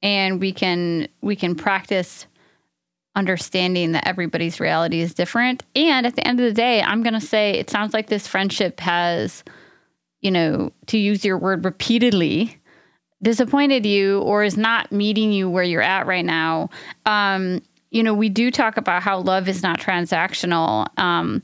and 0.02 0.40
we 0.40 0.52
can 0.52 1.08
we 1.20 1.36
can 1.36 1.54
practice 1.54 2.26
understanding 3.14 3.92
that 3.92 4.06
everybody's 4.06 4.60
reality 4.60 5.00
is 5.00 5.14
different. 5.14 5.64
And 5.74 6.06
at 6.06 6.16
the 6.16 6.26
end 6.26 6.40
of 6.40 6.46
the 6.46 6.54
day, 6.54 6.80
I'm 6.80 7.02
going 7.02 7.14
to 7.14 7.20
say 7.20 7.52
it 7.52 7.70
sounds 7.70 7.92
like 7.92 8.06
this 8.06 8.26
friendship 8.26 8.80
has 8.80 9.44
you 10.22 10.30
know, 10.30 10.72
to 10.86 10.96
use 10.96 11.24
your 11.24 11.36
word 11.36 11.64
repeatedly, 11.64 12.56
disappointed 13.22 13.84
you 13.84 14.20
or 14.20 14.42
is 14.42 14.56
not 14.56 14.90
meeting 14.90 15.32
you 15.32 15.50
where 15.50 15.64
you're 15.64 15.82
at 15.82 16.06
right 16.06 16.24
now. 16.24 16.70
Um, 17.04 17.60
you 17.92 18.02
know, 18.02 18.14
we 18.14 18.30
do 18.30 18.50
talk 18.50 18.78
about 18.78 19.02
how 19.02 19.18
love 19.18 19.48
is 19.48 19.62
not 19.62 19.78
transactional. 19.78 20.86
Um, 20.98 21.42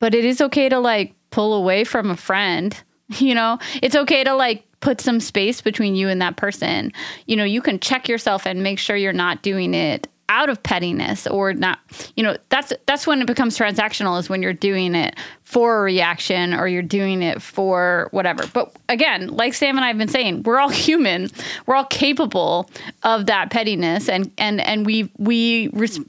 but 0.00 0.14
it 0.14 0.24
is 0.24 0.40
okay 0.40 0.68
to 0.68 0.80
like 0.80 1.14
pull 1.30 1.54
away 1.54 1.84
from 1.84 2.10
a 2.10 2.16
friend. 2.16 2.76
You 3.18 3.34
know, 3.34 3.58
it's 3.82 3.94
okay 3.94 4.24
to 4.24 4.34
like 4.34 4.64
put 4.80 4.98
some 4.98 5.20
space 5.20 5.60
between 5.60 5.94
you 5.94 6.08
and 6.08 6.22
that 6.22 6.38
person. 6.38 6.90
You 7.26 7.36
know, 7.36 7.44
you 7.44 7.60
can 7.60 7.78
check 7.78 8.08
yourself 8.08 8.46
and 8.46 8.62
make 8.62 8.78
sure 8.78 8.96
you're 8.96 9.12
not 9.12 9.42
doing 9.42 9.74
it 9.74 10.08
out 10.28 10.48
of 10.48 10.62
pettiness 10.62 11.26
or 11.26 11.52
not 11.52 11.78
you 12.16 12.22
know 12.22 12.36
that's 12.48 12.72
that's 12.86 13.06
when 13.06 13.20
it 13.20 13.26
becomes 13.26 13.58
transactional 13.58 14.18
is 14.18 14.28
when 14.28 14.42
you're 14.42 14.52
doing 14.52 14.94
it 14.94 15.16
for 15.52 15.80
a 15.80 15.82
reaction 15.82 16.54
or 16.54 16.66
you're 16.66 16.80
doing 16.80 17.22
it 17.22 17.42
for 17.42 18.08
whatever. 18.10 18.46
But 18.54 18.74
again 18.88 19.28
like 19.28 19.52
sam 19.52 19.76
and 19.76 19.84
i've 19.84 19.98
been 19.98 20.08
saying 20.08 20.44
we're 20.44 20.58
all 20.58 20.68
human. 20.70 21.28
We're 21.66 21.74
all 21.74 21.84
capable 21.84 22.70
of 23.02 23.26
that 23.26 23.50
pettiness 23.50 24.08
and 24.08 24.30
and 24.38 24.60
and 24.60 24.86
we 24.86 25.10
we 25.18 25.68
res- 25.74 26.00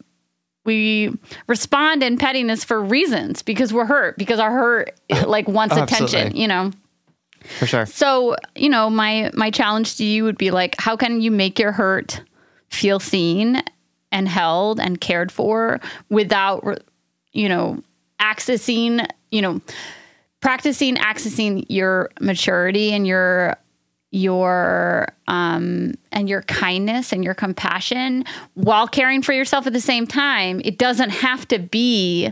we 0.65 1.13
respond 1.47 2.03
in 2.03 2.17
pettiness 2.17 2.63
for 2.63 2.81
reasons 2.81 3.41
because 3.41 3.73
we're 3.73 3.85
hurt 3.85 4.17
because 4.17 4.39
our 4.39 4.51
hurt 4.51 4.97
like 5.27 5.47
wants 5.47 5.75
oh, 5.75 5.83
attention 5.83 6.35
you 6.35 6.47
know? 6.47 6.71
For 7.59 7.65
sure. 7.65 7.85
So 7.85 8.37
you 8.55 8.69
know 8.69 8.89
my 8.89 9.29
my 9.33 9.51
challenge 9.51 9.97
to 9.97 10.05
you 10.05 10.23
would 10.23 10.37
be 10.37 10.51
like 10.51 10.75
how 10.79 10.95
can 10.95 11.19
you 11.19 11.31
make 11.31 11.59
your 11.59 11.73
hurt 11.73 12.21
feel 12.69 13.01
seen 13.01 13.61
and 14.13 14.29
held 14.29 14.79
and 14.79 15.01
cared 15.01 15.31
for 15.31 15.81
without, 16.09 16.81
you 17.33 17.49
know, 17.49 17.81
accessing, 18.21 19.05
you 19.31 19.41
know, 19.41 19.59
practicing 20.39 20.95
accessing 20.95 21.65
your 21.67 22.09
maturity 22.21 22.93
and 22.93 23.07
your 23.07 23.57
your 24.11 25.07
um 25.27 25.95
and 26.11 26.29
your 26.29 26.43
kindness 26.43 27.11
and 27.11 27.23
your 27.23 27.33
compassion 27.33 28.23
while 28.53 28.87
caring 28.87 29.23
for 29.23 29.33
yourself 29.33 29.65
at 29.65 29.73
the 29.73 29.81
same 29.81 30.05
time 30.05 30.61
it 30.63 30.77
doesn't 30.77 31.09
have 31.09 31.47
to 31.47 31.57
be 31.57 32.31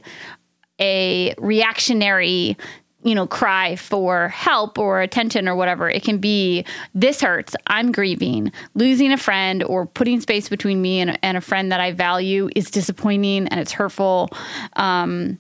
a 0.80 1.34
reactionary 1.40 2.56
you 3.04 3.16
know, 3.16 3.26
cry 3.26 3.76
for 3.76 4.28
help 4.30 4.78
or 4.78 5.02
attention 5.02 5.48
or 5.48 5.56
whatever. 5.56 5.90
It 5.90 6.04
can 6.04 6.20
be 6.20 6.66
this 6.94 7.22
hurts, 7.22 7.56
I'm 7.68 7.92
grieving, 7.92 8.52
losing 8.76 9.12
a 9.12 9.18
friend 9.18 9.64
or 9.64 9.86
putting 9.86 10.22
space 10.22 10.50
between 10.50 10.82
me 10.82 11.00
and, 11.00 11.18
and 11.24 11.38
a 11.38 11.42
friend 11.42 11.72
that 11.72 11.80
I 11.80 11.92
value 11.94 12.50
is 12.56 12.70
disappointing 12.70 13.48
and 13.48 13.60
it's 13.60 13.72
hurtful. 13.72 14.30
Um, 14.74 15.40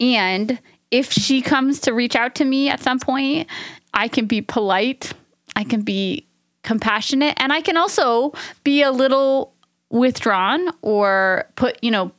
and 0.00 0.60
if 0.90 1.12
she 1.12 1.42
comes 1.42 1.80
to 1.80 1.92
reach 1.92 2.16
out 2.16 2.34
to 2.36 2.44
me 2.44 2.68
at 2.68 2.80
some 2.80 2.98
point, 2.98 3.48
I 3.92 4.08
can 4.08 4.26
be 4.26 4.40
polite, 4.40 5.12
I 5.56 5.64
can 5.64 5.82
be 5.82 6.26
compassionate, 6.62 7.34
and 7.38 7.52
I 7.52 7.60
can 7.60 7.76
also 7.76 8.32
be 8.64 8.82
a 8.82 8.90
little 8.90 9.52
withdrawn 9.90 10.68
or 10.82 11.48
put, 11.56 11.82
you 11.82 11.90
know, 11.90 12.12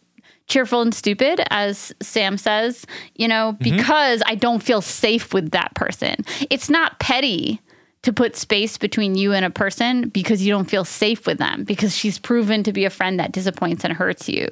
cheerful 0.51 0.81
and 0.81 0.93
stupid, 0.93 1.41
as 1.49 1.93
Sam 2.01 2.37
says, 2.37 2.85
you 3.15 3.27
know, 3.27 3.53
mm-hmm. 3.53 3.63
because 3.63 4.19
mm-hmm. 4.19 4.31
I 4.31 4.35
don't 4.35 4.61
feel 4.61 4.81
safe 4.81 5.33
with 5.33 5.51
that 5.51 5.73
person. 5.73 6.17
It's 6.49 6.69
not 6.69 6.99
petty 6.99 7.61
to 8.03 8.11
put 8.11 8.35
space 8.35 8.77
between 8.77 9.15
you 9.15 9.31
and 9.31 9.45
a 9.45 9.49
person 9.49 10.09
because 10.09 10.43
you 10.43 10.51
don't 10.51 10.69
feel 10.69 10.83
safe 10.83 11.27
with 11.27 11.37
them 11.37 11.63
because 11.63 11.95
she's 11.95 12.17
proven 12.17 12.63
to 12.63 12.73
be 12.73 12.83
a 12.83 12.89
friend 12.89 13.19
that 13.19 13.31
disappoints 13.31 13.83
and 13.83 13.93
hurts 13.93 14.27
you. 14.27 14.47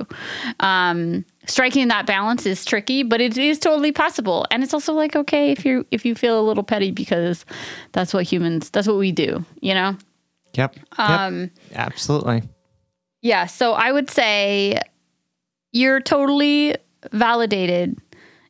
Um, 0.60 1.26
striking 1.48 1.88
that 1.88 2.06
balance 2.06 2.46
is 2.46 2.64
tricky, 2.64 3.02
but 3.02 3.22
it 3.22 3.38
is 3.38 3.58
totally 3.58 3.92
possible. 3.92 4.46
And 4.52 4.64
it's 4.64 4.74
also 4.74 4.94
like 4.94 5.16
okay 5.16 5.52
if 5.52 5.66
you 5.66 5.86
if 5.90 6.06
you 6.06 6.14
feel 6.14 6.40
a 6.40 6.46
little 6.46 6.64
petty 6.64 6.92
because 6.92 7.44
that's 7.92 8.14
what 8.14 8.24
humans 8.24 8.70
that's 8.70 8.88
what 8.88 8.98
we 8.98 9.12
do, 9.12 9.44
you 9.62 9.74
know. 9.74 9.98
Yep. 10.54 10.76
Um, 10.98 11.42
yep. 11.42 11.52
Absolutely. 11.74 12.44
Yeah. 13.22 13.48
So 13.48 13.74
I 13.74 13.92
would 13.92 14.12
say 14.12 14.80
you're 15.72 16.02
totally 16.02 16.76
validated. 17.12 17.98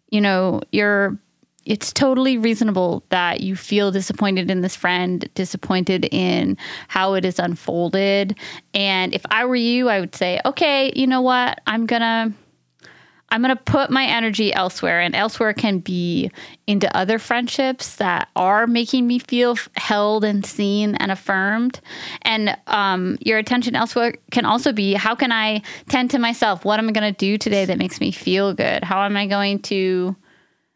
You 0.10 0.22
know, 0.22 0.62
you're 0.72 1.20
it's 1.66 1.94
totally 1.94 2.38
reasonable 2.38 3.04
that 3.10 3.42
you 3.42 3.56
feel 3.56 3.92
disappointed 3.92 4.50
in 4.50 4.62
this 4.62 4.76
friend, 4.76 5.30
disappointed 5.36 6.08
in 6.12 6.58
how 6.88 7.14
it 7.14 7.24
is 7.24 7.38
unfolded. 7.38 8.36
And 8.74 9.14
if 9.14 9.24
I 9.30 9.46
were 9.46 9.56
you, 9.56 9.88
I 9.88 10.00
would 10.00 10.16
say, 10.16 10.40
okay, 10.46 10.92
you 10.96 11.06
know 11.06 11.22
what? 11.22 11.62
I'm 11.68 11.86
going 11.86 12.02
to 12.02 12.34
I'm 13.32 13.42
going 13.42 13.56
to 13.56 13.64
put 13.64 13.90
my 13.90 14.06
energy 14.06 14.54
elsewhere, 14.54 15.00
and 15.00 15.16
elsewhere 15.16 15.54
can 15.54 15.80
be 15.80 16.32
into 16.68 16.96
other 16.96 17.20
friendships 17.20 17.96
that 17.98 18.30
are 18.36 18.68
making 18.68 19.08
me 19.08 19.20
feel 19.20 19.58
held 19.76 20.24
and 20.24 20.46
seen 20.46 20.96
and 20.96 21.12
affirmed. 21.12 21.80
And 22.24 22.58
um, 22.68 23.18
your 23.22 23.38
attention 23.38 23.76
elsewhere 23.76 24.16
can 24.32 24.46
also 24.46 24.72
be 24.72 24.94
how 24.94 25.16
can 25.16 25.32
I 25.32 25.62
tend 25.90 26.12
to 26.12 26.20
myself? 26.20 26.66
What 26.66 26.80
am 26.80 26.90
I 26.90 26.92
going 26.92 27.14
to 27.14 27.18
do 27.18 27.38
today 27.38 27.66
that 27.66 27.78
makes 27.78 28.00
me 28.00 28.12
feel 28.12 28.54
good? 28.54 28.84
How 28.84 29.04
am 29.04 29.16
I 29.16 29.28
going 29.28 29.60
to, 29.64 30.16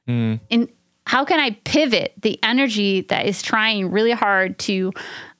mm. 0.07 0.39
in, 0.49 0.69
how 1.05 1.25
can 1.25 1.39
I 1.39 1.51
pivot 1.63 2.13
the 2.21 2.39
energy 2.43 3.01
that 3.01 3.25
is 3.25 3.41
trying 3.41 3.91
really 3.91 4.11
hard 4.11 4.57
to 4.59 4.93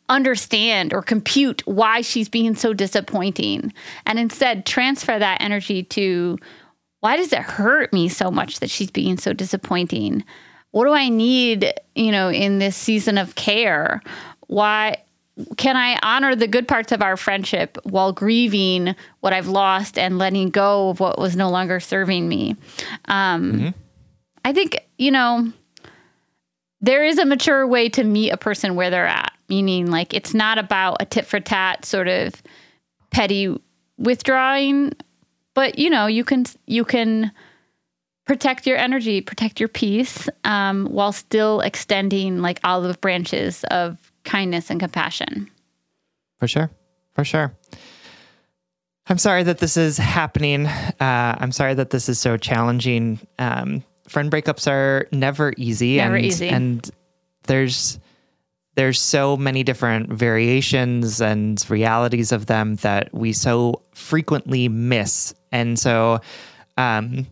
understand 0.10 0.94
or 0.94 1.02
compute 1.02 1.66
why 1.66 2.02
she's 2.02 2.28
being 2.28 2.56
so 2.56 2.74
disappointing 2.74 3.74
and 4.06 4.20
instead 4.20 4.66
transfer 4.66 5.18
that 5.18 5.42
energy 5.42 5.84
to 5.84 6.38
why 7.04 7.18
does 7.18 7.34
it 7.34 7.40
hurt 7.40 7.92
me 7.92 8.08
so 8.08 8.32
much 8.32 8.62
that 8.62 8.70
she's 8.70 8.90
being 8.90 9.18
so 9.18 9.34
disappointing? 9.34 10.24
What 10.72 10.86
do 10.86 10.94
I 10.94 11.10
need, 11.10 11.74
you 11.96 12.14
know, 12.14 12.30
in 12.30 12.60
this 12.60 12.78
season 12.78 13.18
of 13.18 13.36
care? 13.36 14.02
Why 14.48 15.04
can 15.58 15.76
I 15.76 16.00
honor 16.02 16.34
the 16.34 16.48
good 16.48 16.66
parts 16.66 16.94
of 16.94 17.02
our 17.02 17.18
friendship 17.18 17.78
while 17.84 18.14
grieving 18.14 18.96
what 19.20 19.34
I've 19.34 19.50
lost 19.50 19.98
and 19.98 20.18
letting 20.18 20.50
go 20.50 20.92
of 20.92 21.02
what 21.02 21.20
was 21.20 21.36
no 21.36 21.50
longer 21.50 21.82
serving 21.82 22.26
me? 22.26 22.56
Um, 23.04 23.52
mm-hmm. 23.52 23.70
I 24.46 24.54
think, 24.54 24.80
you 24.98 25.12
know, 25.12 25.52
there 26.80 27.04
is 27.04 27.18
a 27.18 27.26
mature 27.26 27.68
way 27.68 27.90
to 27.90 28.06
meet 28.06 28.30
a 28.30 28.38
person 28.38 28.76
where 28.76 28.90
they're 28.90 29.06
at, 29.06 29.34
meaning 29.50 29.88
like 29.88 30.14
it's 30.14 30.34
not 30.34 30.58
about 30.58 31.02
a 31.02 31.06
tit 31.06 31.26
for 31.26 31.42
tat 31.42 31.84
sort 31.84 32.08
of 32.08 32.42
petty 33.12 33.60
withdrawing, 33.98 34.94
but 35.54 35.78
you 35.78 35.90
know, 35.90 36.08
you 36.08 36.24
can 36.24 36.46
you 36.66 36.84
can 36.84 37.32
protect 38.26 38.66
your 38.66 38.78
energy, 38.78 39.22
protect 39.22 39.60
your 39.60 39.70
peace, 39.70 40.30
um, 40.44 40.86
while 40.86 41.12
still 41.12 41.60
extending 41.62 42.42
like 42.42 42.60
olive 42.64 43.00
branches 43.02 43.64
of 43.66 43.98
kindness 44.24 44.70
and 44.70 44.80
compassion. 44.80 45.50
For 46.40 46.48
sure, 46.48 46.72
for 47.14 47.24
sure. 47.24 47.54
I'm 49.08 49.18
sorry 49.18 49.44
that 49.44 49.58
this 49.58 49.76
is 49.76 49.98
happening. 49.98 50.66
Uh, 50.66 51.36
I'm 51.38 51.52
sorry 51.52 51.74
that 51.74 51.90
this 51.90 52.08
is 52.08 52.20
so 52.20 52.38
challenging. 52.38 53.20
Um, 53.38 53.84
friend 54.08 54.32
breakups 54.32 54.70
are 54.72 55.08
never 55.12 55.54
easy. 55.58 55.98
Never 55.98 56.16
and, 56.16 56.26
easy. 56.26 56.50
And 56.50 56.90
there's 57.44 58.00
there's 58.76 59.00
so 59.00 59.38
many 59.38 59.64
different 59.64 60.12
variations 60.12 61.22
and 61.22 61.64
realities 61.70 62.32
of 62.32 62.48
them 62.48 62.76
that 62.78 63.14
we 63.14 63.34
so 63.34 63.82
frequently 63.94 64.68
miss. 64.68 65.34
And 65.54 65.80
so 65.80 66.20
um, 66.76 67.28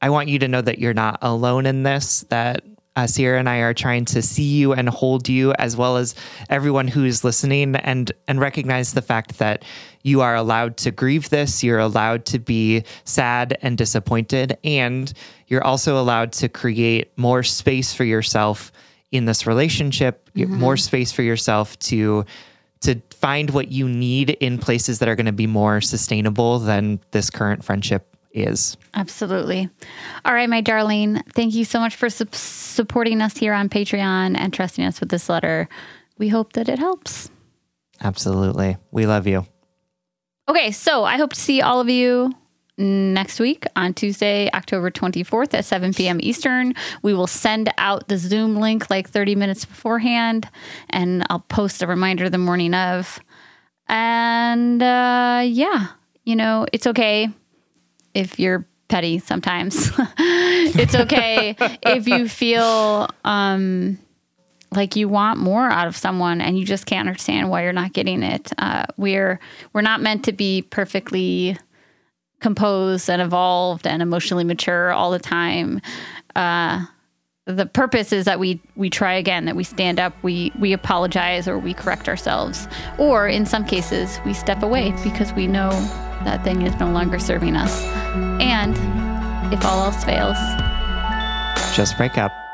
I 0.00 0.08
want 0.08 0.28
you 0.28 0.38
to 0.38 0.48
know 0.48 0.62
that 0.62 0.78
you're 0.78 0.94
not 0.94 1.18
alone 1.20 1.66
in 1.66 1.82
this, 1.82 2.24
that 2.30 2.64
uh, 2.96 3.06
Sierra 3.06 3.38
and 3.38 3.48
I 3.48 3.58
are 3.58 3.74
trying 3.74 4.06
to 4.06 4.22
see 4.22 4.56
you 4.56 4.72
and 4.72 4.88
hold 4.88 5.28
you, 5.28 5.52
as 5.58 5.76
well 5.76 5.98
as 5.98 6.14
everyone 6.48 6.88
who's 6.88 7.24
listening, 7.24 7.76
and 7.76 8.10
and 8.26 8.40
recognize 8.40 8.94
the 8.94 9.02
fact 9.02 9.38
that 9.38 9.64
you 10.02 10.22
are 10.22 10.34
allowed 10.34 10.78
to 10.78 10.90
grieve 10.90 11.28
this. 11.28 11.62
You're 11.62 11.78
allowed 11.78 12.24
to 12.26 12.38
be 12.38 12.84
sad 13.04 13.58
and 13.60 13.76
disappointed, 13.76 14.56
and 14.64 15.12
you're 15.48 15.64
also 15.64 16.00
allowed 16.00 16.32
to 16.34 16.48
create 16.48 17.12
more 17.18 17.42
space 17.42 17.92
for 17.92 18.04
yourself 18.04 18.72
in 19.12 19.26
this 19.26 19.46
relationship, 19.46 20.30
mm-hmm. 20.34 20.54
more 20.54 20.78
space 20.78 21.12
for 21.12 21.22
yourself 21.22 21.78
to 21.80 22.24
to 22.80 23.00
find 23.10 23.50
what 23.50 23.72
you 23.72 23.88
need 23.88 24.30
in 24.30 24.58
places 24.58 24.98
that 24.98 25.08
are 25.08 25.16
going 25.16 25.26
to 25.26 25.32
be 25.32 25.46
more 25.46 25.80
sustainable 25.80 26.58
than 26.58 27.00
this 27.10 27.30
current 27.30 27.64
friendship 27.64 28.16
is. 28.32 28.76
Absolutely. 28.94 29.68
All 30.24 30.34
right, 30.34 30.48
my 30.48 30.60
darling, 30.60 31.22
thank 31.32 31.54
you 31.54 31.64
so 31.64 31.80
much 31.80 31.96
for 31.96 32.10
su- 32.10 32.26
supporting 32.32 33.22
us 33.22 33.36
here 33.36 33.54
on 33.54 33.68
Patreon 33.68 34.36
and 34.36 34.52
trusting 34.52 34.84
us 34.84 35.00
with 35.00 35.08
this 35.08 35.28
letter. 35.28 35.68
We 36.18 36.28
hope 36.28 36.52
that 36.52 36.68
it 36.68 36.78
helps. 36.78 37.30
Absolutely. 38.00 38.76
We 38.90 39.06
love 39.06 39.26
you. 39.26 39.46
Okay, 40.48 40.70
so 40.70 41.04
I 41.04 41.16
hope 41.16 41.32
to 41.32 41.40
see 41.40 41.62
all 41.62 41.80
of 41.80 41.88
you 41.88 42.32
next 42.78 43.40
week 43.40 43.64
on 43.74 43.94
Tuesday, 43.94 44.50
October 44.52 44.90
24th 44.90 45.54
at 45.54 45.64
7 45.64 45.94
p.m. 45.94 46.18
Eastern. 46.20 46.74
We 47.02 47.14
will 47.14 47.26
send 47.26 47.72
out 47.78 48.08
the 48.08 48.18
Zoom 48.18 48.56
link 48.56 48.90
like 48.90 49.08
30 49.08 49.34
minutes 49.34 49.64
beforehand, 49.64 50.48
and 50.90 51.24
I'll 51.30 51.40
post 51.40 51.82
a 51.82 51.86
reminder 51.86 52.28
the 52.28 52.38
morning 52.38 52.74
of. 52.74 53.20
And 53.88 54.82
uh, 54.82 55.42
yeah, 55.44 55.88
you 56.24 56.36
know, 56.36 56.66
it's 56.72 56.86
okay 56.86 57.28
if 58.14 58.38
you're 58.38 58.66
petty 58.88 59.18
sometimes. 59.18 59.90
it's 60.18 60.94
okay 60.94 61.56
if 61.82 62.06
you 62.06 62.28
feel 62.28 63.08
um, 63.24 63.98
like 64.72 64.96
you 64.96 65.08
want 65.08 65.38
more 65.38 65.68
out 65.68 65.86
of 65.86 65.96
someone 65.96 66.40
and 66.40 66.58
you 66.58 66.64
just 66.64 66.86
can't 66.86 67.08
understand 67.08 67.50
why 67.50 67.62
you're 67.62 67.72
not 67.72 67.92
getting 67.92 68.22
it. 68.22 68.52
Uh, 68.58 68.86
we're 68.96 69.40
we're 69.72 69.82
not 69.82 70.00
meant 70.00 70.24
to 70.24 70.32
be 70.32 70.62
perfectly 70.62 71.56
composed 72.40 73.08
and 73.08 73.22
evolved 73.22 73.86
and 73.86 74.02
emotionally 74.02 74.44
mature 74.44 74.92
all 74.92 75.10
the 75.10 75.18
time. 75.18 75.80
Uh, 76.34 76.84
the 77.46 77.66
purpose 77.66 78.12
is 78.12 78.24
that 78.24 78.40
we 78.40 78.60
we 78.74 78.90
try 78.90 79.14
again, 79.14 79.44
that 79.44 79.54
we 79.54 79.62
stand 79.64 80.00
up, 80.00 80.12
we 80.22 80.52
we 80.58 80.72
apologize, 80.72 81.46
or 81.46 81.58
we 81.58 81.72
correct 81.72 82.08
ourselves, 82.08 82.66
or 82.98 83.28
in 83.28 83.46
some 83.46 83.64
cases 83.64 84.18
we 84.26 84.34
step 84.34 84.62
away 84.62 84.92
because 85.04 85.32
we 85.32 85.46
know 85.46 85.70
that 86.24 86.42
thing 86.42 86.62
is 86.62 86.74
no 86.80 86.90
longer 86.90 87.18
serving 87.18 87.54
us. 87.54 87.84
And 88.40 88.76
if 89.52 89.64
all 89.64 89.84
else 89.84 90.04
fails, 90.04 90.36
just 91.76 91.96
break 91.96 92.18
up. 92.18 92.45